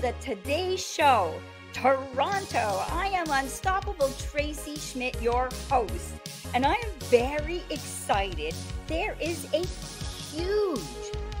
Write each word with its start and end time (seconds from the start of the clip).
The 0.00 0.14
Today 0.22 0.76
Show, 0.76 1.34
Toronto. 1.74 2.84
I 2.90 3.10
am 3.12 3.26
Unstoppable 3.30 4.10
Tracy 4.30 4.76
Schmidt, 4.76 5.20
your 5.20 5.50
host, 5.68 6.14
and 6.54 6.64
I 6.64 6.72
am 6.72 6.90
very 7.10 7.62
excited. 7.68 8.54
There 8.86 9.14
is 9.20 9.46
a 9.52 9.62
huge, 10.32 10.80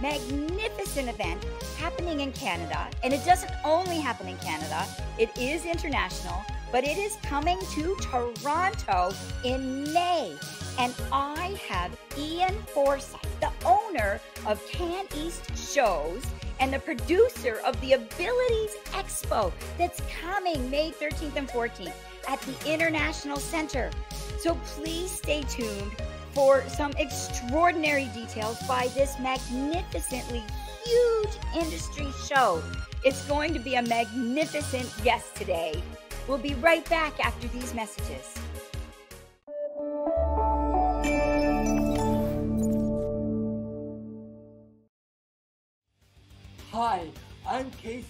magnificent 0.02 1.08
event 1.08 1.42
happening 1.78 2.20
in 2.20 2.32
Canada, 2.32 2.90
and 3.02 3.14
it 3.14 3.24
doesn't 3.24 3.50
only 3.64 3.96
happen 3.96 4.28
in 4.28 4.36
Canada, 4.36 4.86
it 5.18 5.30
is 5.38 5.64
international, 5.64 6.44
but 6.70 6.84
it 6.84 6.98
is 6.98 7.16
coming 7.22 7.58
to 7.70 7.96
Toronto 8.02 9.14
in 9.42 9.90
May. 9.94 10.36
And 10.78 10.94
I 11.10 11.58
have 11.66 11.98
Ian 12.18 12.54
Forsyth, 12.74 13.40
the 13.40 13.52
owner 13.64 14.20
of 14.46 14.62
Can 14.66 15.06
East 15.16 15.56
Shows 15.56 16.22
and 16.60 16.72
the 16.72 16.78
producer 16.78 17.60
of 17.66 17.80
the 17.80 17.94
Abilities 17.94 18.76
Expo 18.92 19.52
that's 19.78 20.00
coming 20.22 20.70
May 20.70 20.92
13th 20.92 21.36
and 21.36 21.48
14th 21.48 21.92
at 22.28 22.40
the 22.42 22.72
International 22.72 23.38
Center. 23.38 23.90
So 24.38 24.54
please 24.76 25.10
stay 25.10 25.42
tuned 25.42 25.92
for 26.32 26.62
some 26.68 26.92
extraordinary 26.98 28.08
details 28.14 28.58
by 28.68 28.88
this 28.94 29.18
magnificently 29.18 30.44
huge 30.84 31.34
industry 31.56 32.08
show. 32.28 32.62
It's 33.04 33.26
going 33.26 33.52
to 33.54 33.58
be 33.58 33.74
a 33.74 33.82
magnificent 33.82 34.92
guest 35.02 35.34
today. 35.34 35.82
We'll 36.28 36.38
be 36.38 36.54
right 36.54 36.88
back 36.88 37.18
after 37.24 37.48
these 37.48 37.74
messages. 37.74 38.39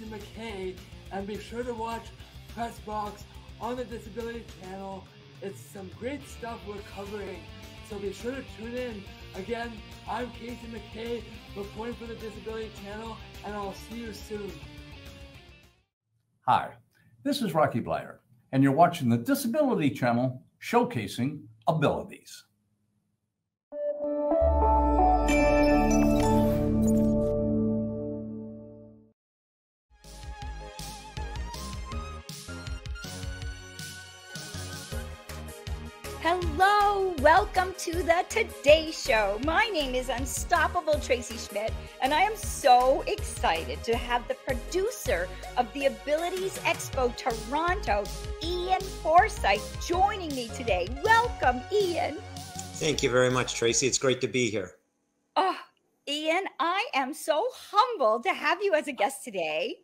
Casey 0.01 0.11
McKay, 0.11 0.77
and 1.12 1.27
be 1.27 1.39
sure 1.39 1.62
to 1.62 1.75
watch 1.75 2.05
Pressbox 2.56 3.23
on 3.61 3.77
the 3.77 3.84
Disability 3.84 4.45
Channel. 4.62 5.05
It's 5.42 5.61
some 5.61 5.91
great 5.98 6.27
stuff 6.27 6.61
we're 6.67 6.77
covering, 6.95 7.41
so 7.89 7.98
be 7.98 8.12
sure 8.12 8.33
to 8.33 8.45
tune 8.57 8.75
in. 8.75 9.05
Again, 9.34 9.73
I'm 10.09 10.31
Casey 10.33 10.69
McKay, 10.69 11.23
reporting 11.57 11.95
for 11.95 12.07
the 12.07 12.15
Disability 12.15 12.70
Channel, 12.83 13.17
and 13.45 13.55
I'll 13.55 13.75
see 13.75 13.98
you 13.98 14.12
soon. 14.12 14.51
Hi, 16.47 16.70
this 17.23 17.42
is 17.42 17.55
Rocky 17.55 17.81
Bleier, 17.81 18.17
and 18.53 18.62
you're 18.62 18.73
watching 18.73 19.09
the 19.09 19.19
Disability 19.19 19.91
Channel 19.91 20.42
showcasing 20.62 21.42
abilities. 21.67 22.45
Hello, 36.62 37.14
welcome 37.20 37.72
to 37.78 38.03
the 38.03 38.22
Today 38.28 38.91
Show. 38.91 39.41
My 39.47 39.64
name 39.72 39.94
is 39.94 40.11
Unstoppable 40.11 41.00
Tracy 41.00 41.39
Schmidt, 41.39 41.72
and 42.02 42.12
I 42.12 42.20
am 42.20 42.36
so 42.36 43.00
excited 43.06 43.83
to 43.84 43.97
have 43.97 44.28
the 44.28 44.34
producer 44.34 45.27
of 45.56 45.72
the 45.72 45.86
Abilities 45.86 46.58
Expo 46.58 47.17
Toronto, 47.17 48.05
Ian 48.42 48.83
Forsyth, 48.83 49.89
joining 49.89 50.29
me 50.35 50.48
today. 50.48 50.86
Welcome, 51.02 51.62
Ian. 51.73 52.18
Thank 52.74 53.02
you 53.02 53.08
very 53.08 53.30
much, 53.30 53.55
Tracy. 53.55 53.86
It's 53.86 53.96
great 53.96 54.20
to 54.20 54.29
be 54.29 54.51
here. 54.51 54.73
Oh, 55.36 55.56
Ian, 56.06 56.45
I 56.58 56.85
am 56.92 57.14
so 57.14 57.48
humbled 57.70 58.24
to 58.24 58.35
have 58.35 58.62
you 58.62 58.74
as 58.74 58.86
a 58.86 58.92
guest 58.92 59.24
today. 59.24 59.77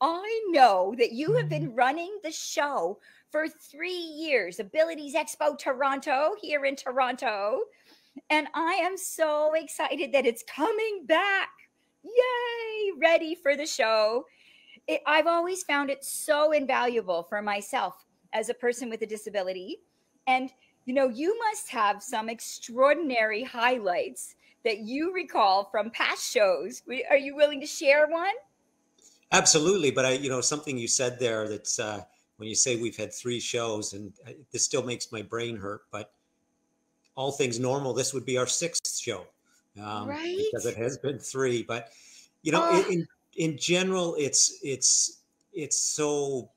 I 0.00 0.44
know 0.48 0.94
that 0.98 1.12
you 1.12 1.34
have 1.34 1.50
been 1.50 1.74
running 1.74 2.16
the 2.22 2.32
show 2.32 2.98
for 3.34 3.48
three 3.48 3.90
years, 3.90 4.60
Abilities 4.60 5.16
Expo 5.16 5.58
Toronto 5.58 6.36
here 6.40 6.64
in 6.66 6.76
Toronto. 6.76 7.62
And 8.30 8.46
I 8.54 8.74
am 8.74 8.96
so 8.96 9.54
excited 9.54 10.12
that 10.12 10.24
it's 10.24 10.44
coming 10.44 11.04
back. 11.04 11.48
Yay! 12.04 12.92
Ready 12.96 13.34
for 13.34 13.56
the 13.56 13.66
show. 13.66 14.26
It, 14.86 15.00
I've 15.04 15.26
always 15.26 15.64
found 15.64 15.90
it 15.90 16.04
so 16.04 16.52
invaluable 16.52 17.24
for 17.24 17.42
myself 17.42 18.06
as 18.32 18.50
a 18.50 18.54
person 18.54 18.88
with 18.88 19.02
a 19.02 19.06
disability. 19.06 19.80
And, 20.28 20.52
you 20.84 20.94
know, 20.94 21.08
you 21.08 21.36
must 21.50 21.68
have 21.70 22.04
some 22.04 22.28
extraordinary 22.28 23.42
highlights 23.42 24.36
that 24.64 24.78
you 24.78 25.12
recall 25.12 25.64
from 25.72 25.90
past 25.90 26.32
shows. 26.32 26.84
Are 27.10 27.16
you 27.16 27.34
willing 27.34 27.60
to 27.60 27.66
share 27.66 28.06
one? 28.06 28.34
Absolutely. 29.32 29.90
But 29.90 30.04
I, 30.04 30.12
you 30.12 30.30
know, 30.30 30.40
something 30.40 30.78
you 30.78 30.86
said 30.86 31.18
there 31.18 31.48
that's, 31.48 31.80
uh, 31.80 32.04
when 32.36 32.48
you 32.48 32.54
say 32.54 32.76
we've 32.76 32.96
had 32.96 33.12
three 33.12 33.40
shows, 33.40 33.92
and 33.92 34.12
this 34.52 34.64
still 34.64 34.82
makes 34.82 35.12
my 35.12 35.22
brain 35.22 35.56
hurt, 35.56 35.82
but 35.90 36.12
all 37.14 37.32
things 37.32 37.60
normal, 37.60 37.92
this 37.92 38.12
would 38.12 38.24
be 38.24 38.38
our 38.38 38.46
sixth 38.46 38.98
show, 38.98 39.26
um, 39.80 40.08
right? 40.08 40.36
Because 40.50 40.66
it 40.66 40.76
has 40.76 40.98
been 40.98 41.18
three. 41.18 41.62
But 41.62 41.90
you 42.42 42.52
know, 42.52 42.66
oh. 42.70 42.90
in 42.90 43.06
in 43.36 43.56
general, 43.56 44.16
it's 44.18 44.58
it's 44.62 45.22
it's 45.52 45.78
so 45.78 46.50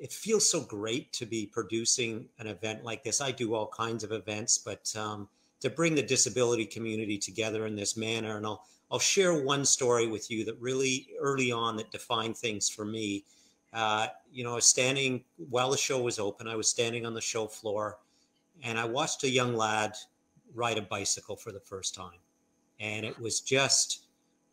it 0.00 0.12
feels 0.12 0.48
so 0.48 0.60
great 0.60 1.12
to 1.12 1.26
be 1.26 1.46
producing 1.46 2.26
an 2.38 2.46
event 2.46 2.84
like 2.84 3.02
this. 3.02 3.20
I 3.20 3.32
do 3.32 3.54
all 3.54 3.66
kinds 3.66 4.04
of 4.04 4.12
events, 4.12 4.58
but 4.58 4.94
um, 4.96 5.28
to 5.60 5.68
bring 5.68 5.94
the 5.94 6.02
disability 6.02 6.64
community 6.64 7.18
together 7.18 7.66
in 7.66 7.76
this 7.76 7.96
manner, 7.96 8.36
and 8.36 8.46
I'll 8.46 8.64
I'll 8.90 8.98
share 8.98 9.42
one 9.42 9.64
story 9.64 10.06
with 10.06 10.30
you 10.30 10.44
that 10.46 10.58
really 10.60 11.08
early 11.20 11.52
on 11.52 11.76
that 11.76 11.90
defined 11.90 12.36
things 12.36 12.70
for 12.70 12.86
me 12.86 13.24
uh, 13.72 14.08
you 14.32 14.44
know, 14.44 14.52
I 14.52 14.56
was 14.56 14.66
standing 14.66 15.24
while 15.36 15.70
the 15.70 15.76
show 15.76 16.00
was 16.00 16.18
open. 16.18 16.48
I 16.48 16.56
was 16.56 16.68
standing 16.68 17.04
on 17.04 17.14
the 17.14 17.20
show 17.20 17.46
floor, 17.46 17.98
and 18.62 18.78
I 18.78 18.84
watched 18.84 19.24
a 19.24 19.30
young 19.30 19.54
lad 19.54 19.94
ride 20.54 20.78
a 20.78 20.82
bicycle 20.82 21.36
for 21.36 21.52
the 21.52 21.60
first 21.60 21.94
time, 21.94 22.18
and 22.80 23.04
it 23.04 23.18
was 23.18 23.40
just. 23.40 24.04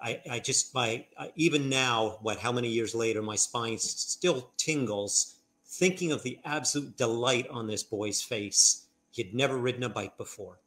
I, 0.02 0.22
I 0.30 0.40
just 0.40 0.76
my 0.76 1.06
even 1.38 1.70
now 1.70 2.20
what 2.22 2.40
how 2.40 2.52
many 2.52 2.68
years 2.68 2.94
later 2.94 3.22
my 3.22 3.38
spine 3.38 3.78
still 3.78 4.52
tingles 4.58 5.36
thinking 5.64 6.12
of 6.12 6.22
the 6.22 6.38
absolute 6.44 6.97
delight 6.97 7.47
on 7.47 7.68
this 7.68 7.82
boy's 7.82 8.22
face 8.22 8.88
he'd 9.12 9.34
never 9.34 9.58
ridden 9.58 9.84
a 9.84 9.90
bike 9.90 10.18
before 10.18 10.59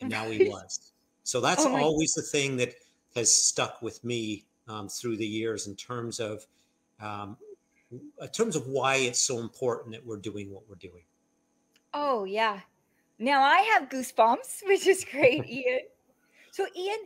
and 0.00 0.08
now 0.08 0.30
he 0.30 0.48
was 0.48 0.92
so 1.24 1.40
that's 1.40 1.66
oh 1.66 1.76
always 1.76 2.14
the 2.14 2.22
thing 2.22 2.56
that 2.58 2.76
has 3.16 3.34
stuck 3.34 3.82
with 3.82 4.04
me 4.04 4.44
um, 4.68 4.88
through 4.88 5.16
the 5.16 5.26
years 5.26 5.66
in 5.66 5.74
terms 5.74 6.20
of 6.20 6.46
um, 7.00 7.36
in 8.20 8.28
terms 8.28 8.56
of 8.56 8.66
why 8.66 8.96
it's 8.96 9.20
so 9.20 9.38
important 9.38 9.92
that 9.94 10.04
we're 10.06 10.16
doing 10.16 10.50
what 10.52 10.62
we're 10.68 10.76
doing. 10.76 11.02
Oh 11.94 12.24
yeah. 12.24 12.60
Now 13.18 13.42
I 13.42 13.58
have 13.58 13.88
goosebumps, 13.88 14.62
which 14.66 14.86
is 14.86 15.04
great, 15.10 15.46
Ian. 15.46 15.80
So 16.50 16.66
Ian, 16.76 16.98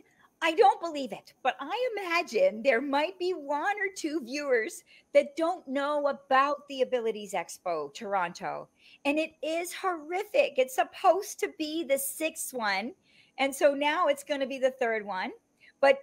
I 0.43 0.53
don't 0.53 0.81
believe 0.81 1.11
it, 1.11 1.33
but 1.43 1.55
I 1.59 1.89
imagine 1.95 2.63
there 2.63 2.81
might 2.81 3.17
be 3.19 3.31
one 3.31 3.75
or 3.75 3.93
two 3.95 4.21
viewers 4.23 4.83
that 5.13 5.35
don't 5.35 5.67
know 5.67 6.07
about 6.07 6.67
the 6.67 6.81
Abilities 6.81 7.33
Expo 7.33 7.93
Toronto. 7.93 8.67
And 9.05 9.19
it 9.19 9.33
is 9.43 9.71
horrific. 9.71 10.53
It's 10.57 10.75
supposed 10.75 11.39
to 11.41 11.51
be 11.59 11.83
the 11.83 11.97
sixth 11.97 12.55
one. 12.55 12.93
And 13.37 13.53
so 13.53 13.75
now 13.75 14.07
it's 14.07 14.23
going 14.23 14.39
to 14.39 14.47
be 14.47 14.57
the 14.57 14.71
third 14.71 15.05
one. 15.05 15.31
But 15.79 15.99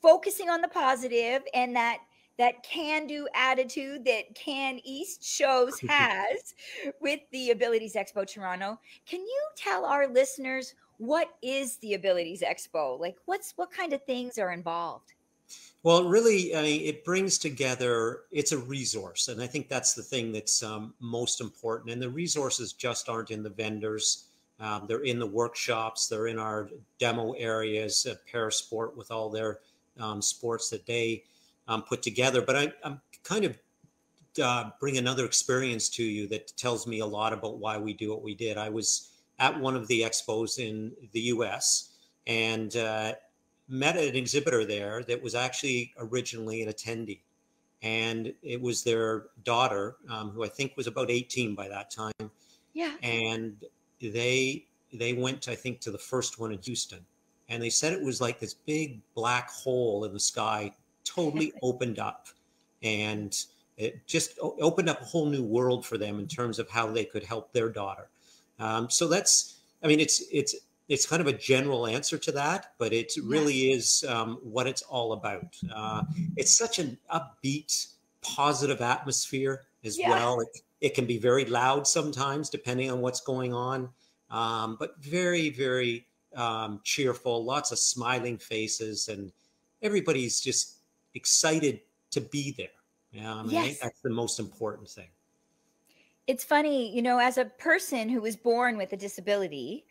focusing 0.00 0.48
on 0.48 0.62
the 0.62 0.68
positive 0.68 1.42
and 1.52 1.76
that 1.76 1.98
that 2.40 2.62
can 2.62 3.06
do 3.06 3.28
attitude 3.34 4.02
that 4.06 4.34
Can 4.34 4.80
East 4.82 5.22
shows 5.22 5.78
has 5.88 6.54
with 6.98 7.20
the 7.32 7.50
Abilities 7.50 7.96
Expo 7.96 8.26
Toronto. 8.26 8.80
Can 9.06 9.20
you 9.20 9.42
tell 9.56 9.84
our 9.84 10.08
listeners 10.08 10.74
what 10.96 11.28
is 11.42 11.76
the 11.76 11.92
Abilities 11.92 12.40
Expo? 12.40 12.98
Like 12.98 13.16
what's 13.26 13.52
what 13.56 13.70
kind 13.70 13.92
of 13.92 14.02
things 14.04 14.38
are 14.38 14.52
involved? 14.52 15.12
Well, 15.82 16.04
really, 16.04 16.56
I 16.56 16.62
mean, 16.62 16.80
it 16.80 17.04
brings 17.04 17.36
together. 17.36 18.20
It's 18.30 18.52
a 18.52 18.58
resource, 18.58 19.28
and 19.28 19.42
I 19.42 19.46
think 19.46 19.68
that's 19.68 19.92
the 19.92 20.02
thing 20.02 20.32
that's 20.32 20.62
um, 20.62 20.94
most 20.98 21.42
important. 21.42 21.90
And 21.90 22.00
the 22.00 22.08
resources 22.08 22.72
just 22.72 23.10
aren't 23.10 23.30
in 23.30 23.42
the 23.42 23.50
vendors; 23.50 24.28
um, 24.60 24.86
they're 24.88 25.04
in 25.04 25.18
the 25.18 25.26
workshops, 25.26 26.06
they're 26.06 26.28
in 26.28 26.38
our 26.38 26.70
demo 26.98 27.32
areas 27.32 28.06
at 28.06 28.26
Parasport 28.26 28.96
with 28.96 29.10
all 29.10 29.28
their 29.28 29.58
um, 29.98 30.22
sports 30.22 30.70
that 30.70 30.86
they 30.86 31.24
um, 31.70 31.82
put 31.82 32.02
together. 32.02 32.42
But 32.42 32.56
I, 32.56 32.72
am 32.84 33.00
kind 33.22 33.44
of 33.44 33.56
uh, 34.42 34.70
bring 34.78 34.98
another 34.98 35.24
experience 35.24 35.88
to 35.90 36.02
you 36.02 36.26
that 36.28 36.54
tells 36.56 36.86
me 36.86 36.98
a 36.98 37.06
lot 37.06 37.32
about 37.32 37.58
why 37.58 37.78
we 37.78 37.94
do 37.94 38.10
what 38.10 38.22
we 38.22 38.34
did. 38.34 38.58
I 38.58 38.68
was 38.68 39.10
at 39.38 39.58
one 39.58 39.76
of 39.76 39.88
the 39.88 40.02
expos 40.02 40.58
in 40.58 40.92
the 41.12 41.20
U.S. 41.20 41.92
and 42.26 42.76
uh, 42.76 43.14
met 43.68 43.96
an 43.96 44.16
exhibitor 44.16 44.66
there 44.66 45.02
that 45.04 45.22
was 45.22 45.34
actually 45.34 45.94
originally 45.98 46.62
an 46.62 46.68
attendee, 46.68 47.20
and 47.82 48.34
it 48.42 48.60
was 48.60 48.82
their 48.82 49.26
daughter, 49.44 49.96
um, 50.10 50.30
who 50.30 50.44
I 50.44 50.48
think 50.48 50.76
was 50.76 50.88
about 50.88 51.10
18 51.10 51.54
by 51.54 51.68
that 51.68 51.90
time. 51.90 52.30
Yeah. 52.74 52.94
And 53.02 53.64
they 54.02 54.66
they 54.92 55.12
went, 55.12 55.48
I 55.48 55.54
think, 55.54 55.80
to 55.80 55.92
the 55.92 55.98
first 55.98 56.40
one 56.40 56.52
in 56.52 56.58
Houston, 56.62 57.04
and 57.48 57.62
they 57.62 57.70
said 57.70 57.92
it 57.92 58.02
was 58.02 58.20
like 58.20 58.40
this 58.40 58.54
big 58.54 59.00
black 59.14 59.50
hole 59.50 60.04
in 60.04 60.12
the 60.12 60.20
sky 60.20 60.72
totally 61.14 61.52
opened 61.62 61.98
up 61.98 62.28
and 62.82 63.36
it 63.76 64.06
just 64.06 64.38
opened 64.40 64.88
up 64.88 65.00
a 65.00 65.04
whole 65.04 65.26
new 65.26 65.42
world 65.42 65.86
for 65.86 65.96
them 65.96 66.18
in 66.18 66.26
terms 66.26 66.58
of 66.58 66.68
how 66.68 66.90
they 66.90 67.04
could 67.04 67.24
help 67.24 67.52
their 67.52 67.70
daughter. 67.70 68.08
Um, 68.58 68.90
so 68.90 69.08
that's, 69.08 69.58
I 69.82 69.86
mean, 69.86 70.00
it's 70.00 70.22
it's 70.30 70.54
it's 70.88 71.06
kind 71.06 71.22
of 71.22 71.28
a 71.28 71.32
general 71.32 71.86
answer 71.86 72.18
to 72.18 72.32
that, 72.32 72.72
but 72.76 72.92
it 72.92 73.12
really 73.22 73.70
is 73.70 74.04
um, 74.08 74.38
what 74.42 74.66
it's 74.66 74.82
all 74.82 75.12
about. 75.12 75.56
Uh, 75.72 76.02
it's 76.36 76.54
such 76.54 76.78
an 76.78 76.98
upbeat, 77.14 77.86
positive 78.22 78.80
atmosphere 78.80 79.62
as 79.84 79.98
yeah. 79.98 80.10
well. 80.10 80.40
It, 80.40 80.48
it 80.80 80.94
can 80.94 81.06
be 81.06 81.16
very 81.16 81.44
loud 81.44 81.86
sometimes, 81.86 82.50
depending 82.50 82.90
on 82.90 83.00
what's 83.00 83.20
going 83.20 83.54
on, 83.54 83.88
um, 84.30 84.76
but 84.80 85.00
very, 85.00 85.50
very 85.50 86.06
um, 86.34 86.80
cheerful. 86.84 87.44
Lots 87.44 87.70
of 87.70 87.78
smiling 87.78 88.36
faces, 88.36 89.08
and 89.08 89.32
everybody's 89.80 90.40
just 90.40 90.79
excited 91.14 91.80
to 92.10 92.20
be 92.20 92.54
there. 92.56 92.68
Yeah, 93.12 93.42
yes. 93.46 93.62
I 93.62 93.66
think 93.66 93.78
that's 93.80 94.00
the 94.00 94.10
most 94.10 94.38
important 94.38 94.88
thing. 94.88 95.08
It's 96.26 96.44
funny, 96.44 96.94
you 96.94 97.02
know, 97.02 97.18
as 97.18 97.38
a 97.38 97.46
person 97.46 98.08
who 98.08 98.20
was 98.20 98.36
born 98.36 98.76
with 98.76 98.92
a 98.92 98.96
disability, 98.96 99.84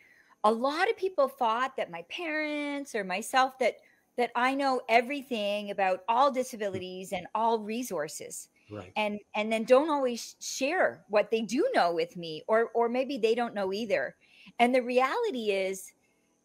a 0.44 0.52
lot 0.52 0.90
of 0.90 0.96
people 0.96 1.28
thought 1.28 1.76
that 1.76 1.92
my 1.92 2.04
parents 2.04 2.96
or 2.96 3.04
myself 3.04 3.58
that 3.60 3.76
that 4.18 4.32
I 4.36 4.54
know 4.54 4.82
everything 4.90 5.72
about 5.72 6.04
all 6.10 6.30
disabilities 6.30 7.14
and 7.14 7.26
all 7.34 7.60
resources. 7.60 8.50
Right. 8.70 8.92
And 8.96 9.20
and 9.36 9.52
then 9.52 9.64
don't 9.64 9.90
always 9.90 10.36
share 10.40 11.06
what 11.10 11.32
they 11.32 11.42
do 11.42 11.68
know 11.74 11.94
with 11.94 12.16
me 12.16 12.44
or 12.48 12.70
or 12.74 12.90
maybe 12.90 13.18
they 13.18 13.36
don't 13.36 13.54
know 13.54 13.74
either. 13.74 14.16
And 14.60 14.74
the 14.74 14.82
reality 14.82 15.52
is 15.52 15.94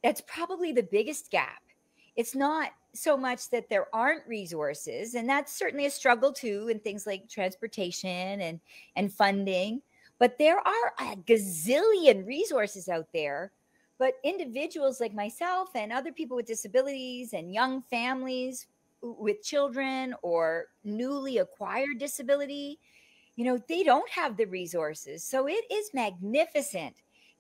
that's 0.03 0.21
probably 0.23 0.73
the 0.73 0.83
biggest 0.83 1.31
gap. 1.31 1.63
It's 2.17 2.35
not 2.35 2.71
so 2.95 3.17
much 3.17 3.51
that 3.51 3.69
there 3.69 3.89
aren't 3.93 4.27
resources 4.29 5.15
and 5.15 5.29
that's 5.29 5.53
certainly 5.53 5.87
a 5.87 5.91
struggle 5.91 6.33
too 6.33 6.69
in 6.71 6.79
things 6.79 7.07
like 7.07 7.29
transportation 7.29 8.41
and 8.41 8.61
and 8.95 9.13
funding 9.13 9.83
but 10.19 10.39
there 10.39 10.59
are 10.59 10.95
a 11.01 11.17
gazillion 11.17 12.27
resources 12.27 12.89
out 12.89 13.09
there. 13.13 13.53
But 13.99 14.15
individuals 14.25 15.01
like 15.01 15.15
myself 15.15 15.71
and 15.75 15.93
other 15.93 16.13
people 16.13 16.37
with 16.37 16.47
disabilities 16.47 17.33
and 17.33 17.53
young 17.53 17.83
families 17.83 18.67
with 19.03 19.43
children 19.43 20.15
or 20.23 20.67
newly 20.83 21.39
acquired 21.39 21.99
disability 21.99 22.79
you 23.37 23.45
know 23.45 23.59
they 23.69 23.83
don't 23.83 24.09
have 24.09 24.37
the 24.37 24.47
resources. 24.47 25.25
So 25.25 25.49
it 25.49 25.65
is 25.71 25.91
magnificent 25.93 26.95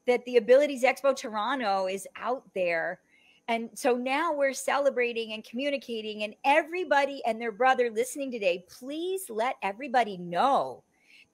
that 0.06 0.25
the 0.25 0.37
abilities 0.37 0.82
expo 0.82 1.17
toronto 1.17 1.87
is 1.87 2.06
out 2.17 2.43
there 2.55 3.00
and 3.49 3.70
so 3.75 3.94
now 3.94 4.32
we're 4.32 4.55
celebrating 4.55 5.32
and 5.32 5.44
communicating, 5.44 6.23
and 6.23 6.35
everybody 6.44 7.23
and 7.26 7.41
their 7.41 7.52
brother 7.52 7.91
listening 7.91 8.31
today, 8.31 8.64
please 8.69 9.29
let 9.29 9.56
everybody 9.62 10.17
know 10.17 10.82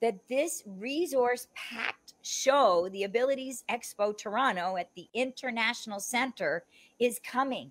that 0.00 0.18
this 0.28 0.62
resource 0.66 1.46
packed 1.54 2.14
show, 2.22 2.88
the 2.92 3.04
Abilities 3.04 3.64
Expo 3.70 4.16
Toronto 4.16 4.76
at 4.76 4.88
the 4.96 5.08
International 5.14 6.00
Center, 6.00 6.64
is 6.98 7.20
coming. 7.24 7.70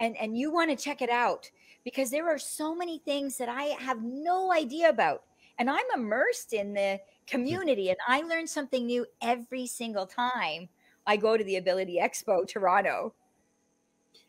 And, 0.00 0.16
and 0.16 0.36
you 0.36 0.52
want 0.52 0.70
to 0.70 0.82
check 0.82 1.02
it 1.02 1.10
out 1.10 1.50
because 1.84 2.10
there 2.10 2.28
are 2.28 2.38
so 2.38 2.74
many 2.74 2.98
things 2.98 3.36
that 3.38 3.48
I 3.48 3.64
have 3.80 4.02
no 4.02 4.52
idea 4.52 4.88
about. 4.88 5.22
And 5.58 5.70
I'm 5.70 5.84
immersed 5.94 6.52
in 6.52 6.74
the 6.74 6.98
hmm. 6.98 7.30
community 7.30 7.90
and 7.90 7.98
I 8.08 8.22
learn 8.22 8.46
something 8.46 8.86
new 8.86 9.06
every 9.20 9.66
single 9.66 10.06
time 10.06 10.68
I 11.06 11.16
go 11.16 11.36
to 11.36 11.44
the 11.44 11.56
Ability 11.56 11.98
Expo 12.02 12.48
Toronto. 12.48 13.14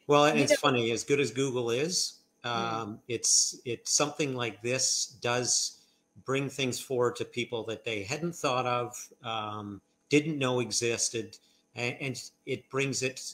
Well, 0.07 0.25
and 0.25 0.39
it's 0.39 0.55
funny. 0.55 0.91
As 0.91 1.03
good 1.03 1.19
as 1.19 1.31
Google 1.31 1.71
is, 1.71 2.19
mm. 2.43 2.49
um, 2.49 2.99
it's 3.07 3.59
it's 3.65 3.91
something 3.91 4.35
like 4.35 4.61
this 4.61 5.17
does 5.21 5.79
bring 6.25 6.49
things 6.49 6.79
forward 6.79 7.15
to 7.17 7.25
people 7.25 7.63
that 7.65 7.83
they 7.83 8.03
hadn't 8.03 8.35
thought 8.35 8.65
of, 8.65 8.95
um, 9.23 9.81
didn't 10.09 10.37
know 10.37 10.59
existed, 10.59 11.37
and, 11.75 11.95
and, 11.99 12.23
it 12.45 12.69
brings 12.69 13.03
it 13.03 13.33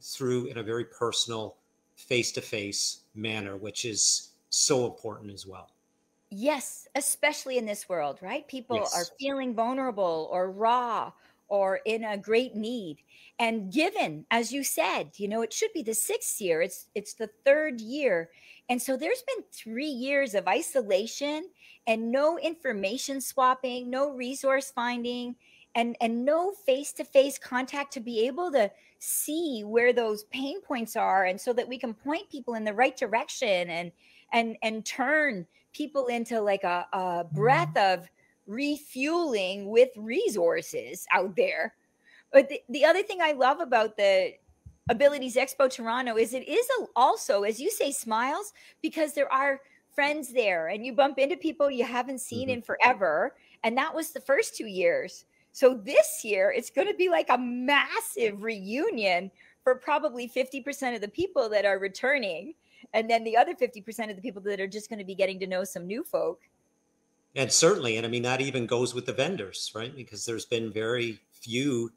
through 0.00 0.46
in 0.46 0.58
a 0.58 0.62
very 0.62 0.84
personal, 0.84 1.56
face-to-face 1.96 3.00
manner, 3.14 3.56
which 3.56 3.84
is 3.84 4.30
so 4.48 4.86
important 4.86 5.32
as 5.32 5.44
well. 5.44 5.70
Yes, 6.30 6.86
especially 6.94 7.58
in 7.58 7.66
this 7.66 7.88
world, 7.88 8.20
right? 8.22 8.46
People 8.46 8.76
yes. 8.76 8.96
are 8.96 9.04
feeling 9.18 9.52
vulnerable 9.52 10.28
or 10.30 10.50
raw 10.50 11.10
or 11.50 11.80
in 11.84 12.04
a 12.04 12.16
great 12.16 12.54
need. 12.54 12.98
And 13.38 13.70
given 13.72 14.24
as 14.30 14.52
you 14.52 14.64
said 14.64 15.10
you 15.16 15.28
know 15.28 15.42
it 15.42 15.52
should 15.52 15.72
be 15.74 15.82
the 15.82 15.94
sixth 15.94 16.40
year 16.40 16.62
it's 16.62 16.88
it's 16.94 17.14
the 17.14 17.30
third 17.44 17.80
year. 17.80 18.30
And 18.68 18.80
so 18.80 18.96
there's 18.96 19.22
been 19.22 19.44
3 19.52 19.84
years 19.84 20.34
of 20.34 20.46
isolation 20.46 21.50
and 21.86 22.12
no 22.12 22.38
information 22.38 23.20
swapping 23.20 23.90
no 23.90 24.12
resource 24.12 24.70
finding 24.70 25.36
and 25.74 25.96
and 26.00 26.24
no 26.24 26.52
face-to-face 26.66 27.38
contact 27.38 27.92
to 27.92 28.00
be 28.00 28.26
able 28.26 28.50
to 28.52 28.70
see 28.98 29.62
where 29.64 29.92
those 29.92 30.24
pain 30.24 30.60
points 30.60 30.96
are. 30.96 31.24
And 31.24 31.40
so 31.40 31.52
that 31.52 31.68
we 31.68 31.78
can 31.78 31.94
point 31.94 32.30
people 32.30 32.54
in 32.54 32.64
the 32.64 32.74
right 32.74 32.96
direction 32.96 33.70
and 33.70 33.92
and 34.32 34.56
and 34.62 34.84
turn 34.84 35.46
people 35.72 36.06
into 36.06 36.40
like 36.40 36.64
a, 36.64 36.86
a 36.92 37.24
breath 37.32 37.74
mm-hmm. 37.74 38.00
of 38.00 38.08
refueling 38.50 39.70
with 39.70 39.90
resources 39.96 41.06
out 41.12 41.36
there. 41.36 41.74
But 42.32 42.48
the, 42.48 42.60
the 42.68 42.84
other 42.84 43.02
thing 43.02 43.20
I 43.22 43.32
love 43.32 43.60
about 43.60 43.96
the 43.96 44.32
Abilities 44.90 45.36
Expo 45.36 45.70
Toronto 45.70 46.16
is 46.16 46.34
it 46.34 46.48
is 46.48 46.66
a, 46.80 46.86
also, 46.96 47.44
as 47.44 47.60
you 47.60 47.70
say, 47.70 47.92
smiles 47.92 48.52
because 48.82 49.14
there 49.14 49.32
are 49.32 49.60
friends 49.94 50.32
there 50.32 50.68
and 50.68 50.84
you 50.84 50.92
bump 50.92 51.18
into 51.18 51.36
people 51.36 51.70
you 51.70 51.84
haven't 51.84 52.20
seen 52.20 52.48
mm-hmm. 52.48 52.58
in 52.58 52.62
forever. 52.62 53.36
And 53.62 53.76
that 53.76 53.94
was 53.94 54.10
the 54.10 54.20
first 54.20 54.56
two 54.56 54.66
years. 54.66 55.26
So 55.52 55.74
this 55.74 56.24
year, 56.24 56.52
it's 56.56 56.70
going 56.70 56.88
to 56.88 56.94
be 56.94 57.08
like 57.08 57.28
a 57.28 57.38
massive 57.38 58.42
reunion 58.42 59.30
for 59.62 59.74
probably 59.74 60.28
50% 60.28 60.94
of 60.94 61.00
the 61.00 61.08
people 61.08 61.48
that 61.50 61.64
are 61.64 61.78
returning. 61.78 62.54
And 62.94 63.10
then 63.10 63.24
the 63.24 63.36
other 63.36 63.54
50% 63.54 64.10
of 64.10 64.16
the 64.16 64.22
people 64.22 64.42
that 64.42 64.60
are 64.60 64.66
just 64.66 64.88
going 64.88 65.00
to 65.00 65.04
be 65.04 65.14
getting 65.14 65.38
to 65.40 65.46
know 65.46 65.64
some 65.64 65.86
new 65.86 66.02
folk. 66.02 66.40
And 67.34 67.52
certainly, 67.52 67.96
and 67.96 68.04
I 68.04 68.08
mean, 68.08 68.22
that 68.22 68.40
even 68.40 68.66
goes 68.66 68.94
with 68.94 69.06
the 69.06 69.12
vendors, 69.12 69.70
right? 69.74 69.94
Because 69.94 70.24
there's 70.24 70.44
been 70.44 70.72
very 70.72 71.20
few 71.30 71.92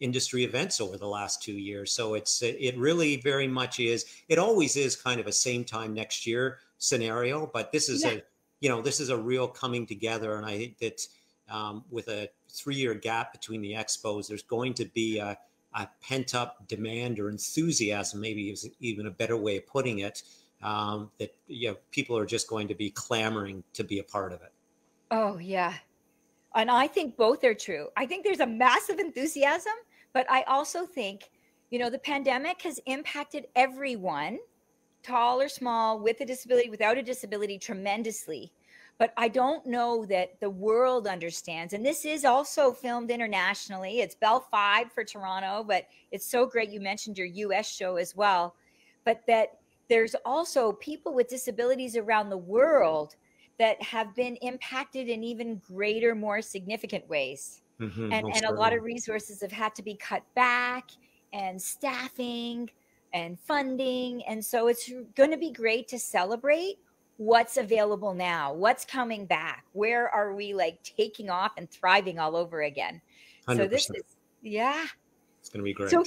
industry 0.00 0.44
events 0.44 0.80
over 0.80 0.96
the 0.96 1.06
last 1.06 1.42
two 1.42 1.52
years. 1.52 1.92
So 1.92 2.14
it's, 2.14 2.42
it 2.42 2.76
really 2.76 3.16
very 3.20 3.46
much 3.46 3.78
is, 3.78 4.04
it 4.28 4.38
always 4.38 4.76
is 4.76 4.96
kind 4.96 5.20
of 5.20 5.26
a 5.26 5.32
same 5.32 5.64
time 5.64 5.94
next 5.94 6.26
year 6.26 6.58
scenario, 6.78 7.46
but 7.46 7.70
this 7.70 7.88
is 7.88 8.04
yeah. 8.04 8.10
a, 8.10 8.22
you 8.60 8.68
know, 8.68 8.82
this 8.82 8.98
is 8.98 9.10
a 9.10 9.16
real 9.16 9.46
coming 9.46 9.86
together. 9.86 10.36
And 10.36 10.44
I 10.44 10.58
think 10.58 10.78
that 10.78 11.06
um, 11.48 11.84
with 11.90 12.08
a 12.08 12.28
three 12.48 12.74
year 12.74 12.94
gap 12.94 13.32
between 13.32 13.60
the 13.60 13.72
expos, 13.72 14.26
there's 14.26 14.42
going 14.42 14.74
to 14.74 14.86
be 14.86 15.18
a, 15.18 15.38
a 15.74 15.88
pent 16.02 16.34
up 16.34 16.66
demand 16.66 17.20
or 17.20 17.28
enthusiasm, 17.28 18.20
maybe 18.20 18.50
is 18.50 18.68
even 18.80 19.06
a 19.06 19.10
better 19.10 19.36
way 19.36 19.58
of 19.58 19.66
putting 19.66 20.00
it, 20.00 20.22
um, 20.62 21.10
that 21.18 21.34
you 21.46 21.68
know, 21.68 21.76
people 21.90 22.16
are 22.16 22.26
just 22.26 22.48
going 22.48 22.68
to 22.68 22.74
be 22.74 22.90
clamoring 22.90 23.62
to 23.74 23.84
be 23.84 23.98
a 23.98 24.04
part 24.04 24.32
of 24.32 24.40
it. 24.42 24.53
Oh, 25.16 25.38
yeah. 25.38 25.74
And 26.56 26.68
I 26.68 26.88
think 26.88 27.16
both 27.16 27.44
are 27.44 27.54
true. 27.54 27.86
I 27.96 28.04
think 28.04 28.24
there's 28.24 28.40
a 28.40 28.46
massive 28.46 28.98
enthusiasm, 28.98 29.72
but 30.12 30.28
I 30.28 30.42
also 30.42 30.86
think, 30.86 31.30
you 31.70 31.78
know, 31.78 31.88
the 31.88 32.00
pandemic 32.00 32.60
has 32.62 32.80
impacted 32.86 33.46
everyone, 33.54 34.40
tall 35.04 35.40
or 35.40 35.48
small, 35.48 36.00
with 36.00 36.20
a 36.20 36.26
disability, 36.26 36.68
without 36.68 36.98
a 36.98 37.02
disability, 37.02 37.60
tremendously. 37.60 38.52
But 38.98 39.12
I 39.16 39.28
don't 39.28 39.64
know 39.66 40.04
that 40.06 40.40
the 40.40 40.50
world 40.50 41.06
understands. 41.06 41.74
And 41.74 41.86
this 41.86 42.04
is 42.04 42.24
also 42.24 42.72
filmed 42.72 43.12
internationally. 43.12 44.00
It's 44.00 44.16
Bell 44.16 44.48
5 44.50 44.90
for 44.90 45.04
Toronto, 45.04 45.62
but 45.62 45.84
it's 46.10 46.26
so 46.26 46.44
great 46.44 46.70
you 46.70 46.80
mentioned 46.80 47.18
your 47.18 47.28
US 47.28 47.70
show 47.70 47.96
as 47.96 48.16
well. 48.16 48.56
But 49.04 49.22
that 49.28 49.58
there's 49.88 50.16
also 50.24 50.72
people 50.72 51.14
with 51.14 51.28
disabilities 51.28 51.96
around 51.96 52.30
the 52.30 52.36
world 52.36 53.14
that 53.58 53.80
have 53.82 54.14
been 54.14 54.36
impacted 54.36 55.08
in 55.08 55.22
even 55.22 55.60
greater, 55.66 56.14
more 56.14 56.42
significant 56.42 57.08
ways. 57.08 57.62
Mm-hmm, 57.80 58.12
and, 58.12 58.26
and 58.34 58.44
a 58.44 58.52
lot 58.52 58.72
of 58.72 58.82
resources 58.82 59.40
have 59.40 59.52
had 59.52 59.74
to 59.74 59.82
be 59.82 59.96
cut 59.96 60.22
back, 60.34 60.90
and 61.34 61.60
staffing 61.60 62.70
and 63.12 63.38
funding. 63.38 64.22
And 64.26 64.42
so 64.42 64.68
it's 64.68 64.90
going 65.14 65.32
to 65.32 65.36
be 65.36 65.50
great 65.50 65.88
to 65.88 65.98
celebrate 65.98 66.76
what's 67.16 67.56
available 67.56 68.14
now, 68.14 68.54
what's 68.54 68.84
coming 68.84 69.26
back, 69.26 69.64
where 69.72 70.08
are 70.08 70.34
we 70.34 70.54
like 70.54 70.82
taking 70.82 71.28
off 71.28 71.52
and 71.58 71.70
thriving 71.70 72.18
all 72.18 72.36
over 72.36 72.62
again. 72.62 73.02
100%. 73.48 73.56
So 73.56 73.66
this 73.66 73.90
is, 73.90 74.02
yeah. 74.42 74.86
It's 75.40 75.50
going 75.50 75.60
to 75.60 75.64
be 75.64 75.74
great. 75.74 75.90
So, 75.90 76.04